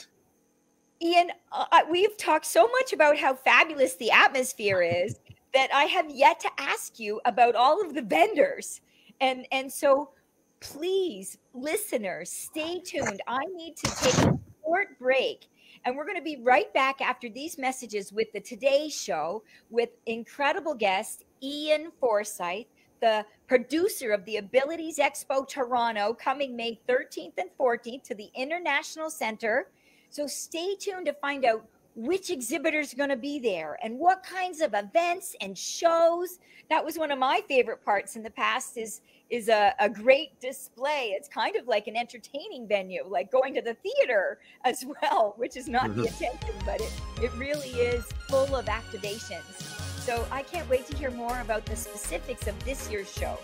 Ian, 1.02 1.32
uh, 1.52 1.66
uh, 1.72 1.82
we've 1.92 2.18
talked 2.18 2.46
so 2.46 2.68
much 2.68 2.92
about 2.92 3.18
how 3.18 3.36
fabulous 3.36 3.96
the 3.96 4.10
atmosphere 4.10 4.82
is 4.82 5.20
that 5.54 5.70
I 5.74 5.86
have 5.86 6.10
yet 6.10 6.40
to 6.42 6.50
ask 6.58 7.00
you 7.00 7.22
about 7.26 7.56
all 7.56 7.82
of 7.86 7.94
the 7.94 8.02
vendors. 8.02 8.82
And 9.22 9.48
and 9.52 9.72
so 9.72 10.12
please, 10.60 11.38
listeners, 11.54 12.32
stay 12.32 12.80
tuned. 12.80 13.22
I 13.28 13.42
need 13.56 13.76
to 13.78 13.92
take 13.96 14.18
a 14.18 14.40
short 14.64 14.98
break 15.00 15.48
And 15.86 15.96
we're 15.96 16.06
going 16.06 16.18
to 16.18 16.24
be 16.24 16.38
right 16.44 16.74
back 16.74 17.02
after 17.02 17.30
these 17.30 17.58
messages 17.58 18.12
with 18.12 18.32
the 18.34 18.42
Today 18.42 18.90
Show 18.90 19.44
with 19.70 19.90
incredible 20.06 20.74
guest 20.76 21.24
Ian 21.42 21.92
Forsyth, 22.00 22.66
the 23.02 23.26
producer 23.48 24.12
of 24.12 24.26
the 24.26 24.38
Abilities 24.38 24.98
Expo 24.98 25.48
Toronto, 25.48 26.14
coming 26.14 26.56
May 26.56 26.80
13th 26.90 27.34
and 27.38 27.50
14th 27.60 28.04
to 28.04 28.16
the 28.16 28.30
International 28.36 29.10
Center. 29.10 29.70
So 30.10 30.28
stay 30.28 30.76
tuned 30.76 31.06
to 31.06 31.14
find 31.14 31.46
out 31.46 31.66
which 31.98 32.30
exhibitors 32.30 32.94
are 32.94 32.96
going 32.96 33.10
to 33.10 33.16
be 33.18 33.40
there 33.40 33.76
and 33.82 33.98
what 33.98 34.24
kinds 34.24 34.62
of 34.62 34.76
events 34.76 35.36
and 35.42 35.58
shows. 35.58 36.38
That 36.70 36.86
was 36.86 36.96
one 36.96 37.12
of 37.12 37.18
my 37.18 37.42
favorite 37.48 37.84
parts 37.84 38.16
in 38.16 38.24
the 38.24 38.30
past 38.30 38.78
is 38.78 39.02
is 39.30 39.50
a, 39.50 39.74
a 39.80 39.90
great 39.90 40.40
display. 40.40 41.14
It's 41.14 41.28
kind 41.28 41.58
of 41.58 41.68
like 41.68 41.88
an 41.88 41.98
entertaining 41.98 42.68
venue 42.68 43.04
like 43.10 43.32
going 43.32 43.56
to 43.56 43.62
the 43.62 43.74
theater 43.74 44.38
as 44.64 44.86
well 45.02 45.34
which 45.38 45.58
is 45.58 45.68
not 45.68 45.90
mm-hmm. 45.90 46.02
the 46.02 46.08
intention 46.08 46.54
but 46.66 46.80
it, 46.80 46.94
it 47.22 47.34
really 47.34 47.72
is 47.72 48.06
full 48.30 48.56
of 48.56 48.66
activations. 48.66 49.64
So 50.06 50.26
i 50.32 50.44
can't 50.44 50.70
wait 50.70 50.86
to 50.88 50.96
hear 50.96 51.10
more 51.10 51.42
about 51.42 51.66
the 51.66 51.76
specifics 51.76 52.46
of 52.46 52.64
this 52.64 52.92
year's 52.92 53.12
show. 53.12 53.40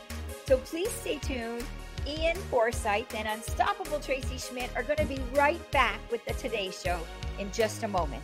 So 0.46 0.58
please 0.58 0.92
stay 0.92 1.18
tuned 1.18 1.66
ian 2.08 2.36
forsyth 2.50 3.14
and 3.16 3.28
unstoppable 3.28 4.00
tracy 4.00 4.38
schmidt 4.38 4.70
are 4.76 4.84
going 4.84 4.98
to 4.98 5.06
be 5.06 5.20
right 5.34 5.72
back 5.72 6.00
with 6.12 6.24
the 6.26 6.34
today 6.34 6.72
show 6.72 7.00
in 7.40 7.52
just 7.52 7.84
a 7.84 7.88
moment 7.88 8.24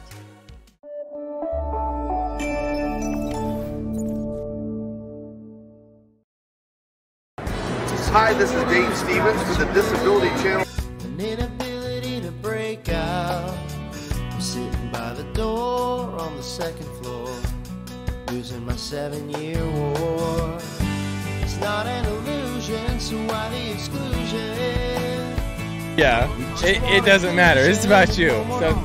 Hi, 8.12 8.34
this 8.34 8.52
is 8.52 8.64
Dave 8.64 8.98
Stevens 8.98 9.40
for 9.44 9.64
the 9.64 9.72
Disability 9.72 10.30
Channel. 10.42 10.66
An 11.04 11.20
inability 11.20 12.20
to 12.22 12.32
break 12.32 12.90
out. 12.90 13.56
I'm 14.32 14.42
sitting 14.42 14.90
by 14.92 15.14
the 15.14 15.26
door 15.34 16.20
on 16.20 16.36
the 16.36 16.42
second 16.42 16.88
floor, 17.04 17.30
losing 18.32 18.66
my 18.66 18.76
seven 18.76 19.30
year 19.30 19.64
war. 19.64 20.58
It's 21.44 21.58
not 21.58 21.86
an 21.86 22.19
Yeah, 25.98 26.30
it, 26.64 26.82
it 26.84 27.06
doesn't 27.06 27.36
matter. 27.36 27.62
It's 27.62 27.86
about 27.86 28.18
you. 28.18 28.30
So, 28.30 28.76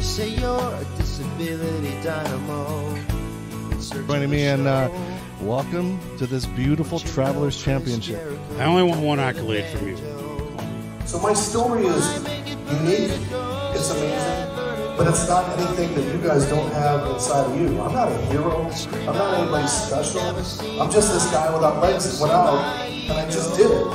say 0.00 0.28
you're 0.28 0.74
a 0.74 0.84
disability 0.98 2.02
dynamo 2.02 2.82
joining 4.06 4.30
me, 4.30 4.46
and 4.46 4.66
uh, 4.66 4.88
welcome 5.40 5.98
to 6.18 6.26
this 6.26 6.46
beautiful 6.46 6.98
Travelers 6.98 7.62
Championship. 7.62 8.20
I 8.58 8.64
only 8.64 8.82
want 8.82 9.00
one 9.00 9.20
accolade 9.20 9.66
from 9.76 9.88
you. 9.88 9.96
So 11.04 11.18
my 11.18 11.34
story 11.34 11.86
is 11.86 12.16
unique, 12.70 13.10
it's 13.74 13.90
amazing, 13.90 14.41
but 14.96 15.06
it's 15.08 15.28
not 15.28 15.58
anything 15.58 15.94
that 15.94 16.14
you 16.14 16.20
guys 16.22 16.46
don't 16.46 16.70
have 16.72 17.10
inside 17.10 17.50
of 17.50 17.60
you. 17.60 17.80
I'm 17.80 17.92
not 17.92 18.10
a 18.10 18.16
hero, 18.26 18.70
I'm 19.08 19.16
not 19.16 19.38
anybody 19.38 19.66
special. 19.66 20.20
I'm 20.80 20.90
just 20.90 21.12
this 21.12 21.30
guy 21.30 21.52
without 21.52 21.82
legs 21.82 22.18
that 22.18 22.22
went 22.22 22.34
out, 22.34 22.86
and 22.88 23.12
I 23.12 23.24
just 23.30 23.56
did 23.56 23.70
it. 23.70 23.86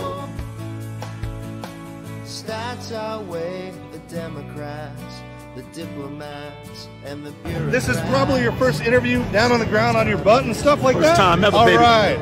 Stats 2.25 2.91
outweigh 2.91 3.73
the 3.91 3.99
Democrats 4.13 5.21
the 5.57 5.63
diplomats, 5.73 6.87
and 7.03 7.25
the 7.25 7.31
bureaucrats. 7.31 7.71
This 7.71 7.89
is 7.89 7.99
probably 8.09 8.43
your 8.43 8.51
first 8.53 8.81
interview 8.81 9.23
down 9.31 9.51
on 9.51 9.59
the 9.59 9.65
ground 9.65 9.97
on 9.97 10.07
your 10.07 10.19
butt 10.19 10.45
and 10.45 10.55
stuff 10.55 10.83
like 10.83 10.95
first 10.95 11.07
that? 11.07 11.17
time 11.17 11.43
ever, 11.43 11.57
All 11.57 11.65
baby. 11.65 11.77
right. 11.77 12.17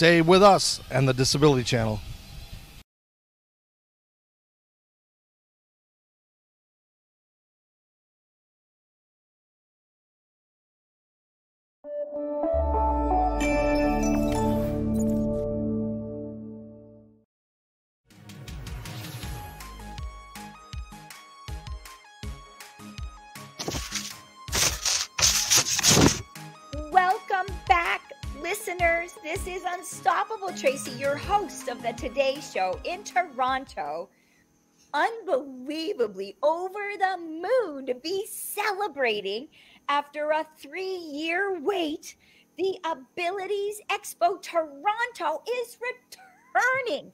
Stay 0.00 0.22
with 0.22 0.42
us 0.42 0.80
and 0.90 1.06
the 1.06 1.12
Disability 1.12 1.62
Channel. 1.62 2.00
Show 32.60 32.78
in 32.84 33.04
Toronto. 33.04 34.10
Unbelievably 34.92 36.36
over 36.42 36.78
the 36.98 37.16
moon 37.16 37.86
to 37.86 37.94
be 37.94 38.26
celebrating 38.26 39.48
after 39.88 40.30
a 40.32 40.46
three 40.58 40.96
year 40.96 41.58
wait. 41.58 42.16
The 42.58 42.78
Abilities 42.84 43.80
Expo 43.88 44.42
Toronto 44.42 45.42
is 45.62 45.78
returning 45.80 47.12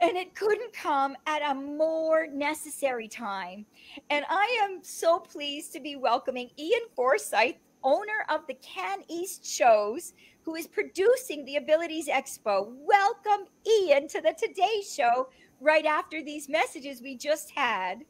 and 0.00 0.16
it 0.16 0.34
couldn't 0.34 0.72
come 0.72 1.16
at 1.26 1.42
a 1.42 1.54
more 1.54 2.26
necessary 2.28 3.08
time. 3.08 3.66
And 4.08 4.24
I 4.30 4.58
am 4.62 4.78
so 4.82 5.18
pleased 5.18 5.74
to 5.74 5.80
be 5.80 5.96
welcoming 5.96 6.48
Ian 6.58 6.88
Forsyth, 6.96 7.56
owner 7.84 8.24
of 8.28 8.46
the 8.46 8.54
Can 8.54 9.00
East 9.08 9.44
Shows, 9.44 10.14
who 10.42 10.54
is 10.54 10.66
producing 10.66 11.44
the 11.44 11.56
Abilities 11.56 12.08
Expo. 12.08 12.66
Welcome, 12.68 13.46
Ian, 13.66 14.08
to 14.08 14.20
the 14.20 14.34
Today 14.38 14.82
Show 14.88 15.28
right 15.60 15.86
after 15.86 16.22
these 16.22 16.48
messages 16.48 17.00
we 17.00 17.16
just 17.16 17.50
had. 17.50 18.04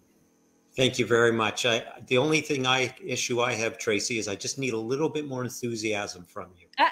Thank 0.74 0.98
you 0.98 1.04
very 1.04 1.32
much. 1.32 1.66
I, 1.66 1.84
the 2.06 2.16
only 2.16 2.40
thing 2.40 2.66
I 2.66 2.94
issue 3.04 3.42
I 3.42 3.52
have, 3.52 3.76
Tracy, 3.76 4.18
is 4.18 4.26
I 4.26 4.34
just 4.34 4.58
need 4.58 4.72
a 4.72 4.78
little 4.78 5.10
bit 5.10 5.28
more 5.28 5.44
enthusiasm 5.44 6.24
from 6.24 6.48
you. 6.58 6.66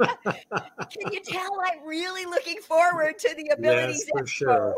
Can 0.00 1.12
you 1.12 1.20
tell 1.24 1.60
I'm 1.64 1.86
really 1.86 2.24
looking 2.24 2.58
forward 2.58 3.18
to 3.20 3.34
the 3.36 3.52
Abilities 3.56 4.04
yes, 4.04 4.10
for 4.10 4.22
Expo? 4.22 4.28
sure. 4.28 4.74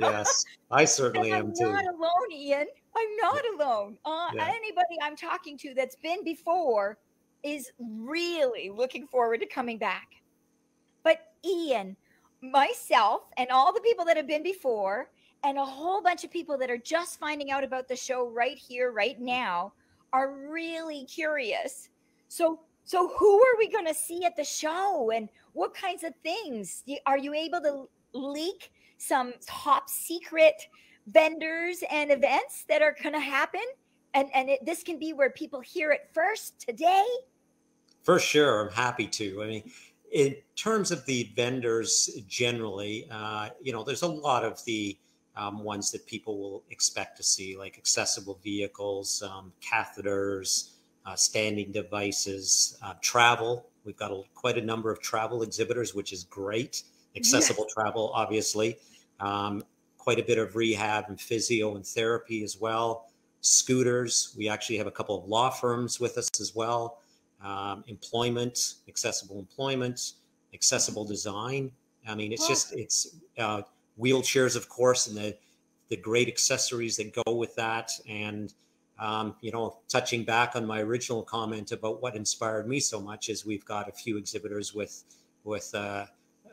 Yes, 0.00 0.44
I 0.70 0.84
certainly 0.86 1.30
am 1.32 1.48
I'm 1.48 1.54
too. 1.54 1.70
not 1.70 1.84
alone, 1.84 2.32
Ian. 2.34 2.66
I'm 2.96 3.16
not 3.20 3.42
alone. 3.54 3.98
Uh, 4.04 4.30
Yeah. 4.34 4.48
Anybody 4.48 4.96
I'm 5.02 5.16
talking 5.16 5.56
to 5.58 5.74
that's 5.74 5.96
been 5.96 6.22
before 6.24 6.98
is 7.42 7.70
really 7.78 8.70
looking 8.70 9.06
forward 9.06 9.40
to 9.40 9.46
coming 9.46 9.78
back. 9.78 10.08
But 11.02 11.32
Ian, 11.44 11.96
myself, 12.40 13.22
and 13.36 13.50
all 13.50 13.72
the 13.72 13.80
people 13.80 14.04
that 14.04 14.16
have 14.16 14.26
been 14.26 14.42
before, 14.42 15.10
and 15.44 15.58
a 15.58 15.64
whole 15.64 16.00
bunch 16.02 16.22
of 16.22 16.30
people 16.30 16.56
that 16.58 16.70
are 16.70 16.78
just 16.78 17.18
finding 17.18 17.50
out 17.50 17.64
about 17.64 17.88
the 17.88 17.96
show 17.96 18.28
right 18.28 18.56
here, 18.56 18.92
right 18.92 19.20
now, 19.20 19.72
are 20.12 20.32
really 20.48 21.04
curious. 21.06 21.88
So, 22.28 22.60
so 22.84 23.12
who 23.16 23.40
are 23.42 23.56
we 23.58 23.68
going 23.68 23.86
to 23.86 23.94
see 23.94 24.24
at 24.24 24.36
the 24.36 24.44
show, 24.44 25.10
and 25.10 25.28
what 25.52 25.74
kinds 25.74 26.04
of 26.04 26.12
things 26.22 26.84
are 27.06 27.18
you 27.18 27.34
able 27.34 27.60
to 27.60 27.88
leak? 28.12 28.70
Some 28.98 29.32
top 29.44 29.88
secret 29.90 30.68
vendors 31.06 31.82
and 31.90 32.10
events 32.10 32.64
that 32.68 32.82
are 32.82 32.94
going 33.02 33.14
to 33.14 33.20
happen, 33.20 33.64
and 34.14 34.28
and 34.34 34.48
it, 34.48 34.64
this 34.64 34.82
can 34.82 34.98
be 34.98 35.12
where 35.12 35.30
people 35.30 35.60
hear 35.60 35.92
it 35.92 36.08
first 36.12 36.58
today. 36.58 37.04
For 38.02 38.18
sure, 38.18 38.66
I'm 38.66 38.72
happy 38.72 39.06
to. 39.06 39.42
I 39.42 39.46
mean, 39.46 39.70
in 40.12 40.36
terms 40.56 40.90
of 40.90 41.04
the 41.06 41.30
vendors 41.34 42.10
generally, 42.28 43.06
uh, 43.10 43.50
you 43.62 43.72
know, 43.72 43.84
there's 43.84 44.02
a 44.02 44.08
lot 44.08 44.44
of 44.44 44.62
the 44.64 44.96
um, 45.36 45.62
ones 45.64 45.90
that 45.92 46.06
people 46.06 46.38
will 46.38 46.62
expect 46.70 47.16
to 47.16 47.22
see, 47.22 47.56
like 47.56 47.78
accessible 47.78 48.38
vehicles, 48.42 49.22
um, 49.22 49.52
catheters, 49.62 50.72
uh, 51.06 51.14
standing 51.14 51.72
devices, 51.72 52.78
uh, 52.82 52.94
travel. 53.00 53.66
We've 53.84 53.96
got 53.96 54.10
a, 54.10 54.22
quite 54.34 54.58
a 54.58 54.62
number 54.62 54.90
of 54.90 55.00
travel 55.00 55.42
exhibitors, 55.42 55.94
which 55.94 56.12
is 56.12 56.24
great. 56.24 56.82
Accessible 57.16 57.66
travel, 57.74 58.10
obviously. 58.14 58.78
Um, 59.20 59.64
quite 60.02 60.18
a 60.18 60.24
bit 60.24 60.36
of 60.36 60.56
rehab 60.56 61.04
and 61.08 61.20
physio 61.20 61.76
and 61.76 61.86
therapy 61.86 62.42
as 62.42 62.58
well. 62.60 63.06
Scooters. 63.40 64.34
We 64.36 64.48
actually 64.48 64.78
have 64.78 64.88
a 64.88 64.90
couple 64.90 65.16
of 65.16 65.28
law 65.28 65.50
firms 65.50 66.00
with 66.00 66.18
us 66.18 66.28
as 66.40 66.54
well 66.54 66.98
um, 67.42 67.84
employment, 67.86 68.74
accessible 68.88 69.38
employment, 69.38 70.12
accessible 70.54 71.04
design. 71.04 71.70
I 72.06 72.14
mean, 72.14 72.32
it's 72.32 72.48
just 72.48 72.72
it's 72.72 73.16
uh, 73.38 73.62
wheelchairs, 74.00 74.56
of 74.56 74.68
course, 74.68 75.06
and 75.06 75.16
the 75.16 75.36
the 75.88 75.96
great 75.96 76.28
accessories 76.28 76.96
that 76.96 77.12
go 77.24 77.34
with 77.34 77.54
that. 77.56 77.90
And 78.08 78.52
um, 78.98 79.36
you 79.40 79.52
know, 79.52 79.78
touching 79.88 80.24
back 80.24 80.56
on 80.56 80.66
my 80.66 80.80
original 80.80 81.22
comment 81.22 81.72
about 81.72 82.02
what 82.02 82.16
inspired 82.16 82.68
me 82.68 82.80
so 82.80 83.00
much 83.00 83.28
is 83.28 83.46
we've 83.46 83.64
got 83.64 83.88
a 83.88 83.92
few 83.92 84.16
exhibitors 84.16 84.74
with 84.74 85.04
with 85.44 85.72
uh, 85.74 86.06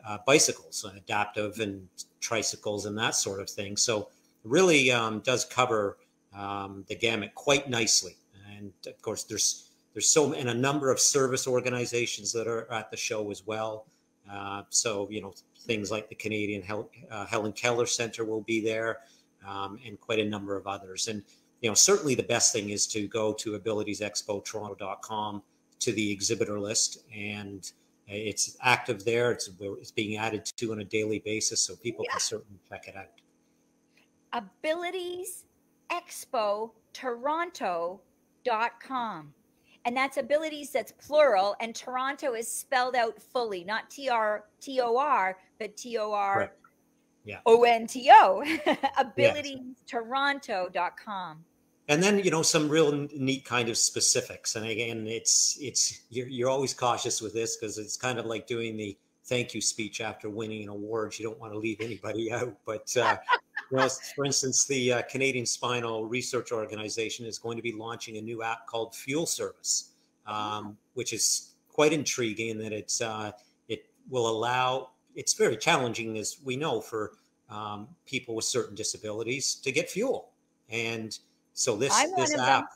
uh, 0.06 0.18
bicycles, 0.26 0.84
adaptive 0.96 1.60
and 1.60 1.88
tricycles, 2.20 2.86
and 2.86 2.96
that 2.98 3.14
sort 3.14 3.40
of 3.40 3.48
thing. 3.48 3.76
So 3.76 4.08
really 4.44 4.90
um, 4.90 5.20
does 5.20 5.44
cover 5.44 5.98
um, 6.36 6.84
the 6.88 6.94
gamut 6.94 7.34
quite 7.34 7.68
nicely. 7.68 8.16
and 8.56 8.72
of 8.86 9.00
course 9.02 9.24
there's 9.24 9.66
there's 9.92 10.08
so 10.08 10.32
and 10.32 10.48
a 10.48 10.54
number 10.54 10.90
of 10.90 11.00
service 11.00 11.46
organizations 11.46 12.32
that 12.32 12.46
are 12.46 12.70
at 12.72 12.90
the 12.90 12.96
show 12.96 13.30
as 13.30 13.46
well. 13.46 13.86
Uh, 14.30 14.62
so 14.70 15.08
you 15.10 15.20
know 15.20 15.34
things 15.60 15.90
like 15.90 16.08
the 16.08 16.14
Canadian 16.14 16.62
Hel- 16.62 16.90
uh, 17.10 17.26
Helen 17.26 17.52
Keller 17.52 17.86
Center 17.86 18.24
will 18.24 18.42
be 18.42 18.60
there, 18.60 18.98
um, 19.46 19.78
and 19.84 20.00
quite 20.00 20.20
a 20.20 20.24
number 20.24 20.56
of 20.56 20.66
others. 20.66 21.08
And 21.08 21.22
you 21.60 21.68
know 21.68 21.74
certainly 21.74 22.14
the 22.14 22.22
best 22.22 22.52
thing 22.52 22.70
is 22.70 22.86
to 22.88 23.08
go 23.08 23.32
to 23.34 23.58
abilitiesexpotoronto.com 23.58 25.42
to 25.80 25.92
the 25.92 26.12
exhibitor 26.12 26.60
list 26.60 27.04
and 27.14 27.72
it's 28.10 28.56
active 28.60 29.04
there. 29.04 29.32
It's 29.32 29.50
it's 29.60 29.90
being 29.90 30.16
added 30.16 30.44
to 30.44 30.72
on 30.72 30.80
a 30.80 30.84
daily 30.84 31.18
basis, 31.20 31.60
so 31.60 31.76
people 31.76 32.04
yeah. 32.04 32.12
can 32.12 32.20
certainly 32.20 32.60
check 32.68 32.88
it 32.88 32.96
out. 32.96 33.06
Abilities 34.32 35.44
Expo 35.90 36.70
Toronto.com. 36.92 38.02
And 39.86 39.96
that's 39.96 40.18
abilities 40.18 40.70
that's 40.70 40.92
plural, 40.92 41.56
and 41.60 41.74
Toronto 41.74 42.34
is 42.34 42.46
spelled 42.46 42.94
out 42.94 43.18
fully, 43.20 43.64
not 43.64 43.88
T 43.88 44.10
R 44.10 44.44
T 44.60 44.78
O 44.80 44.98
R, 44.98 45.38
but 45.58 45.74
T 45.76 45.96
O 45.96 46.12
R 46.12 46.52
O 47.46 47.62
N 47.62 47.86
T 47.86 48.10
O. 48.12 48.44
Abilitiestoronto.com 48.98 51.44
and 51.90 52.02
then 52.02 52.18
you 52.20 52.30
know 52.30 52.40
some 52.40 52.68
real 52.68 53.06
neat 53.14 53.44
kind 53.44 53.68
of 53.68 53.76
specifics. 53.76 54.56
And 54.56 54.64
again 54.66 55.06
it's 55.06 55.58
it's 55.60 56.00
you're, 56.08 56.28
you're 56.28 56.48
always 56.48 56.72
cautious 56.72 57.20
with 57.20 57.34
this 57.34 57.56
because 57.56 57.76
it's 57.76 57.96
kind 57.96 58.18
of 58.18 58.24
like 58.24 58.46
doing 58.46 58.76
the 58.76 58.96
thank 59.24 59.54
you 59.54 59.60
speech 59.60 60.00
after 60.00 60.30
winning 60.30 60.62
an 60.62 60.70
award. 60.70 61.18
You 61.18 61.26
don't 61.26 61.38
want 61.38 61.52
to 61.52 61.58
leave 61.58 61.80
anybody 61.80 62.32
out. 62.38 62.56
But 62.64 62.96
uh, 62.96 63.18
you 63.70 63.76
know, 63.76 63.88
for 64.16 64.24
instance 64.24 64.64
the 64.64 64.94
uh, 64.94 65.02
canadian 65.02 65.44
spinal 65.44 66.06
research 66.06 66.52
organization 66.52 67.26
is 67.26 67.38
going 67.38 67.56
to 67.56 67.62
be 67.62 67.72
launching 67.72 68.16
a 68.16 68.22
new 68.22 68.42
app 68.42 68.66
called 68.66 68.94
fuel 68.94 69.26
service 69.26 69.90
um, 70.26 70.76
which 70.94 71.12
is 71.12 71.54
quite 71.68 71.92
intriguing 71.92 72.50
in 72.50 72.58
that 72.58 72.72
it's 72.72 73.00
uh, 73.00 73.32
it 73.68 73.86
will 74.08 74.28
allow 74.28 74.90
it's 75.14 75.34
very 75.34 75.56
challenging 75.56 76.16
as 76.18 76.38
we 76.44 76.56
know 76.56 76.80
for 76.80 77.12
um, 77.48 77.88
people 78.06 78.34
with 78.34 78.44
certain 78.44 78.74
disabilities 78.74 79.56
to 79.56 79.72
get 79.72 79.90
fuel. 79.90 80.30
And 80.68 81.18
so 81.52 81.76
this 81.76 81.92
I'm 81.94 82.14
this 82.16 82.36
app, 82.36 82.66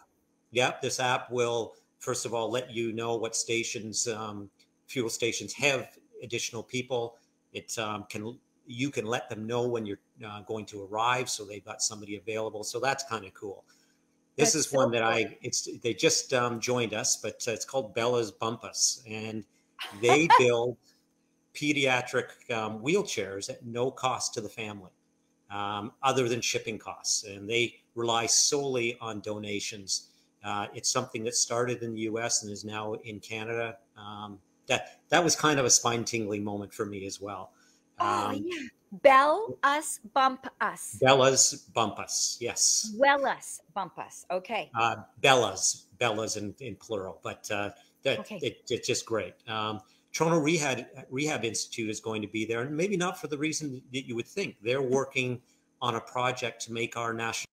yeah, 0.51 0.73
this 0.83 1.01
app 1.01 1.31
will 1.31 1.75
first 1.99 2.27
of 2.27 2.35
all 2.35 2.51
let 2.51 2.71
you 2.71 2.93
know 2.93 3.17
what 3.17 3.35
stations, 3.35 4.07
um, 4.09 4.51
fuel 4.87 5.09
stations 5.09 5.53
have 5.55 5.89
additional 6.23 6.63
people. 6.63 7.17
It 7.53 7.77
um, 7.79 8.05
can 8.09 8.39
you 8.67 8.91
can 8.91 9.07
let 9.07 9.29
them 9.29 9.47
know 9.47 9.67
when 9.67 9.87
you're 9.87 10.01
uh, 10.27 10.43
going 10.43 10.67
to 10.67 10.85
arrive, 10.85 11.29
so 11.29 11.45
they've 11.45 11.65
got 11.65 11.83
somebody 11.83 12.17
available. 12.17 12.65
So 12.65 12.81
that's 12.81 13.05
kind 13.05 13.25
of 13.25 13.35
cool. 13.35 13.65
This 14.37 14.53
that's 14.53 14.67
is 14.67 14.71
so 14.71 14.79
one 14.79 14.91
that 14.93 15.03
cool. 15.03 15.11
I 15.11 15.39
it's 15.43 15.69
they 15.83 15.95
just 15.95 16.33
um, 16.35 16.61
joined 16.61 16.95
us, 16.95 17.17
but 17.17 17.45
uh, 17.47 17.53
it's 17.53 17.65
called 17.65 17.95
Bella's 17.95 18.31
Bumpers, 18.31 19.03
and 19.09 19.45
they 20.03 20.29
build 20.39 20.77
pediatric 21.55 22.51
um, 22.53 22.81
wheelchairs 22.81 23.49
at 23.49 23.65
no 23.65 23.91
cost 23.91 24.35
to 24.35 24.41
the 24.41 24.49
family, 24.49 24.91
um, 25.55 25.93
other 26.03 26.29
than 26.29 26.41
shipping 26.41 26.79
costs, 26.79 27.25
and 27.25 27.49
they 27.49 27.77
rely 27.95 28.27
solely 28.27 28.99
on 29.01 29.21
donations. 29.21 30.11
Uh, 30.45 30.67
it's 30.75 30.91
something 30.91 31.23
that 31.25 31.35
started 31.35 31.83
in 31.83 31.95
the 31.95 32.01
U.S. 32.01 32.43
and 32.43 32.53
is 32.53 32.65
now 32.65 32.95
in 33.05 33.21
Canada. 33.21 33.77
Um, 33.97 34.39
that 34.67 35.01
that 35.11 35.23
was 35.23 35.37
kind 35.37 35.61
of 35.61 35.65
a 35.65 35.71
spine 35.71 36.05
tingling 36.05 36.43
moment 36.43 36.75
for 36.75 36.85
me 36.85 37.07
as 37.07 37.21
well. 37.21 37.53
Oh, 38.01 38.07
um, 38.07 38.35
oh 38.35 38.43
yeah, 38.45 38.69
Bell 39.03 39.59
us 39.63 40.01
bump 40.13 40.47
us. 40.61 40.99
Bella's 41.01 41.69
bump 41.73 41.99
us. 41.99 42.37
Yes. 42.41 42.93
Well 42.97 43.27
us 43.27 43.61
bump 43.75 43.99
us. 43.99 44.27
Okay. 44.31 44.71
Uh, 44.79 44.97
Bella's 45.21 45.87
Bella's 45.99 46.37
in, 46.37 46.55
in 46.61 46.77
plural, 46.77 47.21
but 47.23 47.49
uh, 47.51 47.71
that 48.03 48.21
okay. 48.21 48.39
it, 48.43 48.63
it's 48.71 48.87
just 48.87 49.07
great. 49.07 49.35
Um, 49.49 49.81
Toronto 50.15 50.39
Rehab 50.39 50.87
Rehab 51.11 51.45
Institute 51.45 51.91
is 51.91 52.01
going 52.01 52.23
to 52.23 52.29
be 52.29 52.45
there, 52.47 52.63
and 52.63 52.75
maybe 52.75 52.97
not 52.97 53.21
for 53.21 53.27
the 53.27 53.37
reason 53.37 53.83
that 53.93 54.07
you 54.07 54.15
would 54.15 54.29
think. 54.29 54.57
They're 54.63 54.81
working 54.81 55.43
on 55.83 55.97
a 55.97 56.01
project 56.01 56.63
to 56.63 56.73
make 56.73 56.97
our 56.97 57.13
national 57.13 57.51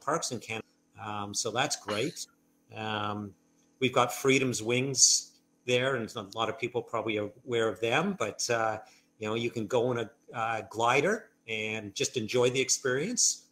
parks 0.00 0.30
in 0.30 0.38
Canada. 0.38 0.66
Um, 1.02 1.34
so 1.34 1.50
that's 1.50 1.76
great. 1.76 2.26
Um, 2.76 3.32
we've 3.80 3.92
got 3.92 4.12
Freedom's 4.12 4.62
Wings 4.62 5.32
there, 5.64 5.96
and 5.96 6.14
a 6.14 6.26
lot 6.34 6.50
of 6.50 6.58
people 6.58 6.82
probably 6.82 7.18
are 7.18 7.30
aware 7.46 7.68
of 7.68 7.80
them. 7.80 8.16
But 8.18 8.48
uh, 8.50 8.78
you 9.18 9.26
know, 9.26 9.34
you 9.34 9.50
can 9.50 9.66
go 9.66 9.92
in 9.92 9.98
a 9.98 10.10
uh, 10.34 10.62
glider 10.68 11.30
and 11.48 11.94
just 11.94 12.18
enjoy 12.18 12.50
the 12.50 12.60
experience, 12.60 13.46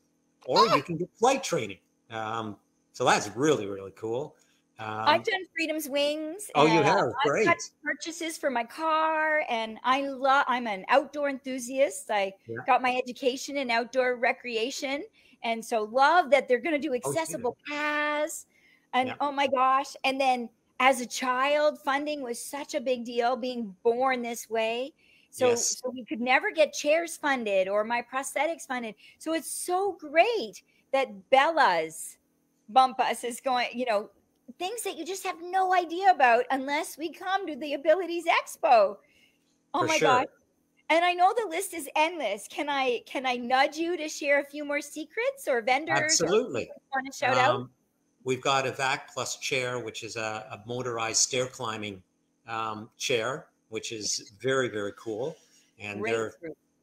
or 0.44 0.58
oh. 0.58 0.76
you 0.76 0.82
can 0.82 0.98
get 0.98 1.08
flight 1.18 1.42
training. 1.42 1.78
Um, 2.10 2.56
so 2.92 3.06
that's 3.06 3.34
really 3.34 3.66
really 3.66 3.92
cool. 3.96 4.36
Um, 4.78 5.04
I've 5.06 5.24
done 5.24 5.40
Freedom's 5.54 5.88
Wings. 5.88 6.50
Oh, 6.56 6.66
you 6.66 6.82
have 6.82 7.12
great 7.24 7.48
purchases 7.82 8.36
for 8.36 8.50
my 8.50 8.64
car, 8.64 9.42
and 9.48 9.78
I 9.84 10.08
love. 10.08 10.44
I'm 10.48 10.66
an 10.66 10.84
outdoor 10.88 11.28
enthusiast. 11.28 12.10
I 12.10 12.32
yeah. 12.48 12.56
got 12.66 12.82
my 12.82 12.96
education 12.96 13.56
in 13.56 13.70
outdoor 13.70 14.16
recreation, 14.16 15.04
and 15.44 15.64
so 15.64 15.84
love 15.84 16.30
that 16.30 16.48
they're 16.48 16.60
going 16.60 16.74
to 16.74 16.80
do 16.80 16.92
oh, 16.92 16.96
accessible 16.96 17.56
oh, 17.56 17.72
paths. 17.72 18.46
And 18.94 19.08
yeah. 19.08 19.14
oh 19.20 19.30
my 19.30 19.46
gosh. 19.46 19.94
And 20.04 20.20
then 20.20 20.48
as 20.80 21.00
a 21.00 21.06
child, 21.06 21.78
funding 21.80 22.22
was 22.22 22.42
such 22.44 22.74
a 22.74 22.80
big 22.80 23.04
deal 23.04 23.36
being 23.36 23.74
born 23.82 24.22
this 24.22 24.48
way. 24.48 24.92
So, 25.30 25.48
yes. 25.48 25.80
so 25.80 25.90
we 25.90 26.04
could 26.04 26.20
never 26.20 26.52
get 26.52 26.72
chairs 26.72 27.16
funded 27.16 27.68
or 27.68 27.84
my 27.84 28.02
prosthetics 28.02 28.66
funded. 28.66 28.94
So 29.18 29.34
it's 29.34 29.50
so 29.50 29.96
great 29.98 30.62
that 30.92 31.28
Bella's 31.30 32.18
bump 32.68 33.00
us 33.00 33.24
is 33.24 33.40
going, 33.40 33.66
you 33.72 33.84
know, 33.84 34.10
things 34.58 34.82
that 34.82 34.96
you 34.96 35.04
just 35.04 35.24
have 35.24 35.36
no 35.42 35.74
idea 35.74 36.10
about 36.10 36.44
unless 36.50 36.96
we 36.96 37.12
come 37.12 37.46
to 37.46 37.56
the 37.56 37.74
Abilities 37.74 38.24
Expo. 38.24 38.96
Oh 39.72 39.80
For 39.80 39.86
my 39.86 39.96
sure. 39.96 40.08
God 40.08 40.26
and 40.90 41.04
I 41.04 41.14
know 41.14 41.32
the 41.36 41.48
list 41.48 41.74
is 41.74 41.88
endless. 41.96 42.46
Can 42.48 42.68
I 42.68 43.02
can 43.06 43.26
I 43.26 43.36
nudge 43.36 43.76
you 43.76 43.96
to 43.96 44.08
share 44.08 44.40
a 44.40 44.44
few 44.44 44.64
more 44.64 44.80
secrets 44.80 45.48
or 45.48 45.62
vendors? 45.62 45.98
Absolutely. 45.98 46.70
Want 46.94 47.06
to 47.10 47.16
shout 47.16 47.36
um, 47.36 47.62
out? 47.62 47.68
We've 48.24 48.40
got 48.40 48.66
a 48.66 48.72
VAC 48.72 49.12
Plus 49.12 49.36
chair, 49.36 49.78
which 49.78 50.02
is 50.02 50.16
a, 50.16 50.46
a 50.50 50.62
motorized 50.66 51.20
stair 51.20 51.46
climbing 51.46 52.02
um, 52.48 52.90
chair, 52.98 53.46
which 53.68 53.92
is 53.92 54.32
very 54.40 54.68
very 54.68 54.92
cool, 54.98 55.36
and 55.78 56.00
Great 56.00 56.12
they're 56.12 56.34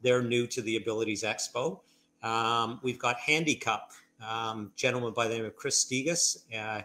they're 0.01 0.23
new 0.23 0.47
to 0.47 0.61
the 0.61 0.77
Abilities 0.77 1.23
Expo. 1.23 1.79
Um, 2.23 2.79
we've 2.83 2.99
got 2.99 3.17
Handicup, 3.17 3.91
um, 4.27 4.71
gentleman 4.75 5.13
by 5.13 5.27
the 5.27 5.35
name 5.35 5.45
of 5.45 5.55
Chris 5.55 5.83
Stegas. 5.83 6.43
Uh, 6.55 6.81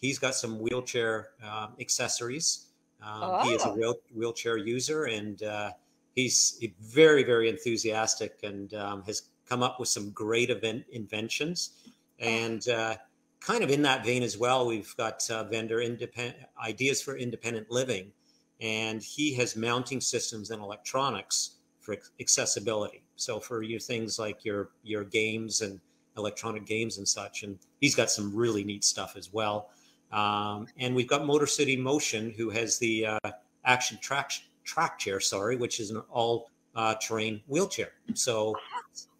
he's 0.00 0.18
got 0.18 0.34
some 0.34 0.58
wheelchair 0.58 1.28
um, 1.42 1.74
accessories. 1.80 2.66
oh. 3.02 3.44
He 3.44 3.54
is 3.54 3.64
a 3.64 3.70
oh. 3.70 3.74
wheel, 3.74 3.94
wheelchair 4.14 4.56
user, 4.56 5.04
and 5.04 5.42
uh, 5.42 5.70
he's 6.14 6.62
very 6.80 7.22
very 7.22 7.48
enthusiastic 7.48 8.40
and 8.42 8.74
um, 8.74 9.02
has 9.04 9.22
come 9.48 9.62
up 9.62 9.80
with 9.80 9.88
some 9.88 10.10
great 10.10 10.50
event 10.50 10.84
inventions 10.92 11.70
and 12.18 12.68
uh, 12.68 12.94
kind 13.40 13.64
of 13.64 13.70
in 13.70 13.82
that 13.82 14.04
vein 14.04 14.22
as 14.22 14.36
well 14.36 14.66
we've 14.66 14.96
got 14.96 15.28
uh, 15.30 15.44
vendor 15.44 15.80
independent 15.80 16.36
ideas 16.62 17.00
for 17.00 17.16
independent 17.16 17.70
living 17.70 18.12
and 18.60 19.02
he 19.02 19.34
has 19.34 19.56
mounting 19.56 20.00
systems 20.00 20.50
and 20.50 20.62
electronics 20.62 21.56
for 21.80 21.96
accessibility 22.20 23.02
so 23.16 23.40
for 23.40 23.62
you 23.62 23.78
things 23.78 24.18
like 24.18 24.44
your 24.44 24.70
your 24.82 25.04
games 25.04 25.62
and 25.62 25.80
electronic 26.16 26.66
games 26.66 26.98
and 26.98 27.08
such 27.08 27.42
and 27.42 27.58
he's 27.80 27.94
got 27.94 28.10
some 28.10 28.34
really 28.34 28.64
neat 28.64 28.84
stuff 28.84 29.16
as 29.16 29.32
well 29.32 29.70
um, 30.12 30.66
and 30.78 30.94
we've 30.94 31.06
got 31.06 31.24
motor 31.24 31.46
city 31.46 31.76
motion 31.76 32.30
who 32.30 32.50
has 32.50 32.78
the 32.78 33.06
uh, 33.06 33.30
action 33.64 33.98
traction 34.00 34.44
track 34.64 34.98
chair, 34.98 35.20
sorry, 35.20 35.56
which 35.56 35.80
is 35.80 35.90
an 35.90 36.02
all 36.10 36.50
uh, 36.74 36.94
terrain 36.94 37.40
wheelchair. 37.46 37.90
So 38.14 38.54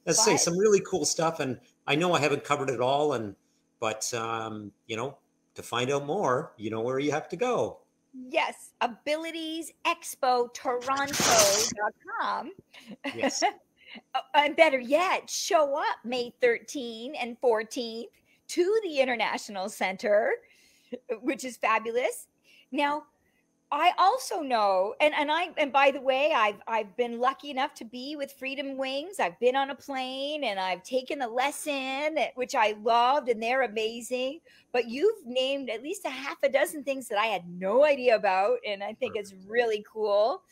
let's 0.07 0.24
say 0.24 0.37
some 0.37 0.57
really 0.57 0.81
cool 0.81 1.05
stuff. 1.05 1.40
And 1.40 1.59
I 1.87 1.94
know 1.94 2.12
I 2.12 2.20
haven't 2.20 2.44
covered 2.44 2.70
it 2.70 2.81
all, 2.81 3.14
and 3.14 3.35
but 3.81 4.12
um, 4.14 4.72
you 4.87 4.96
know, 4.96 5.16
to 5.55 5.62
find 5.62 5.90
out 5.90 6.07
more, 6.07 6.53
you 6.57 6.70
know 6.70 6.81
where 6.81 6.98
you 6.98 7.11
have 7.12 7.29
to 7.31 7.37
go. 7.37 7.79
Yes, 8.12 8.72
Abilities 8.81 9.72
Expo 9.87 10.53
Toronto.com. 10.55 12.53
Yes. 13.14 13.42
Oh, 14.14 14.20
and 14.37 14.55
better 14.55 14.79
yet, 14.79 15.29
show 15.29 15.76
up 15.76 15.96
May 16.05 16.33
13 16.40 17.16
and 17.16 17.37
14th 17.40 18.05
to 18.46 18.81
the 18.85 19.00
International 19.00 19.68
Center, 19.68 20.31
which 21.22 21.44
is 21.44 21.57
fabulous. 21.57 22.26
Now, 22.72 23.05
I 23.72 23.92
also 23.98 24.40
know, 24.40 24.94
and, 25.00 25.14
and 25.14 25.31
I 25.31 25.50
and 25.57 25.72
by 25.72 25.92
the 25.92 26.00
way, 26.00 26.33
I've 26.35 26.61
I've 26.66 26.96
been 26.96 27.20
lucky 27.20 27.50
enough 27.50 27.72
to 27.74 27.85
be 27.85 28.16
with 28.16 28.33
Freedom 28.33 28.76
Wings. 28.76 29.20
I've 29.20 29.38
been 29.38 29.55
on 29.55 29.70
a 29.70 29.76
plane 29.76 30.42
and 30.42 30.59
I've 30.59 30.83
taken 30.83 31.22
a 31.22 31.29
lesson, 31.29 32.18
eh, 32.18 32.31
which 32.35 32.57
I 32.57 32.74
loved, 32.83 33.29
and 33.29 33.40
they're 33.40 33.62
amazing. 33.62 34.40
But 34.72 34.88
you've 34.88 35.24
named 35.24 35.70
at 35.70 35.85
least 35.85 36.05
a 36.05 36.11
half 36.11 36.38
a 36.42 36.48
dozen 36.48 36.83
things 36.83 37.07
that 37.09 37.18
I 37.18 37.26
had 37.26 37.48
no 37.48 37.85
idea 37.85 38.16
about, 38.16 38.59
and 38.66 38.83
I 38.83 38.94
think 38.94 39.14
it's 39.14 39.35
really 39.46 39.85
cool. 39.90 40.42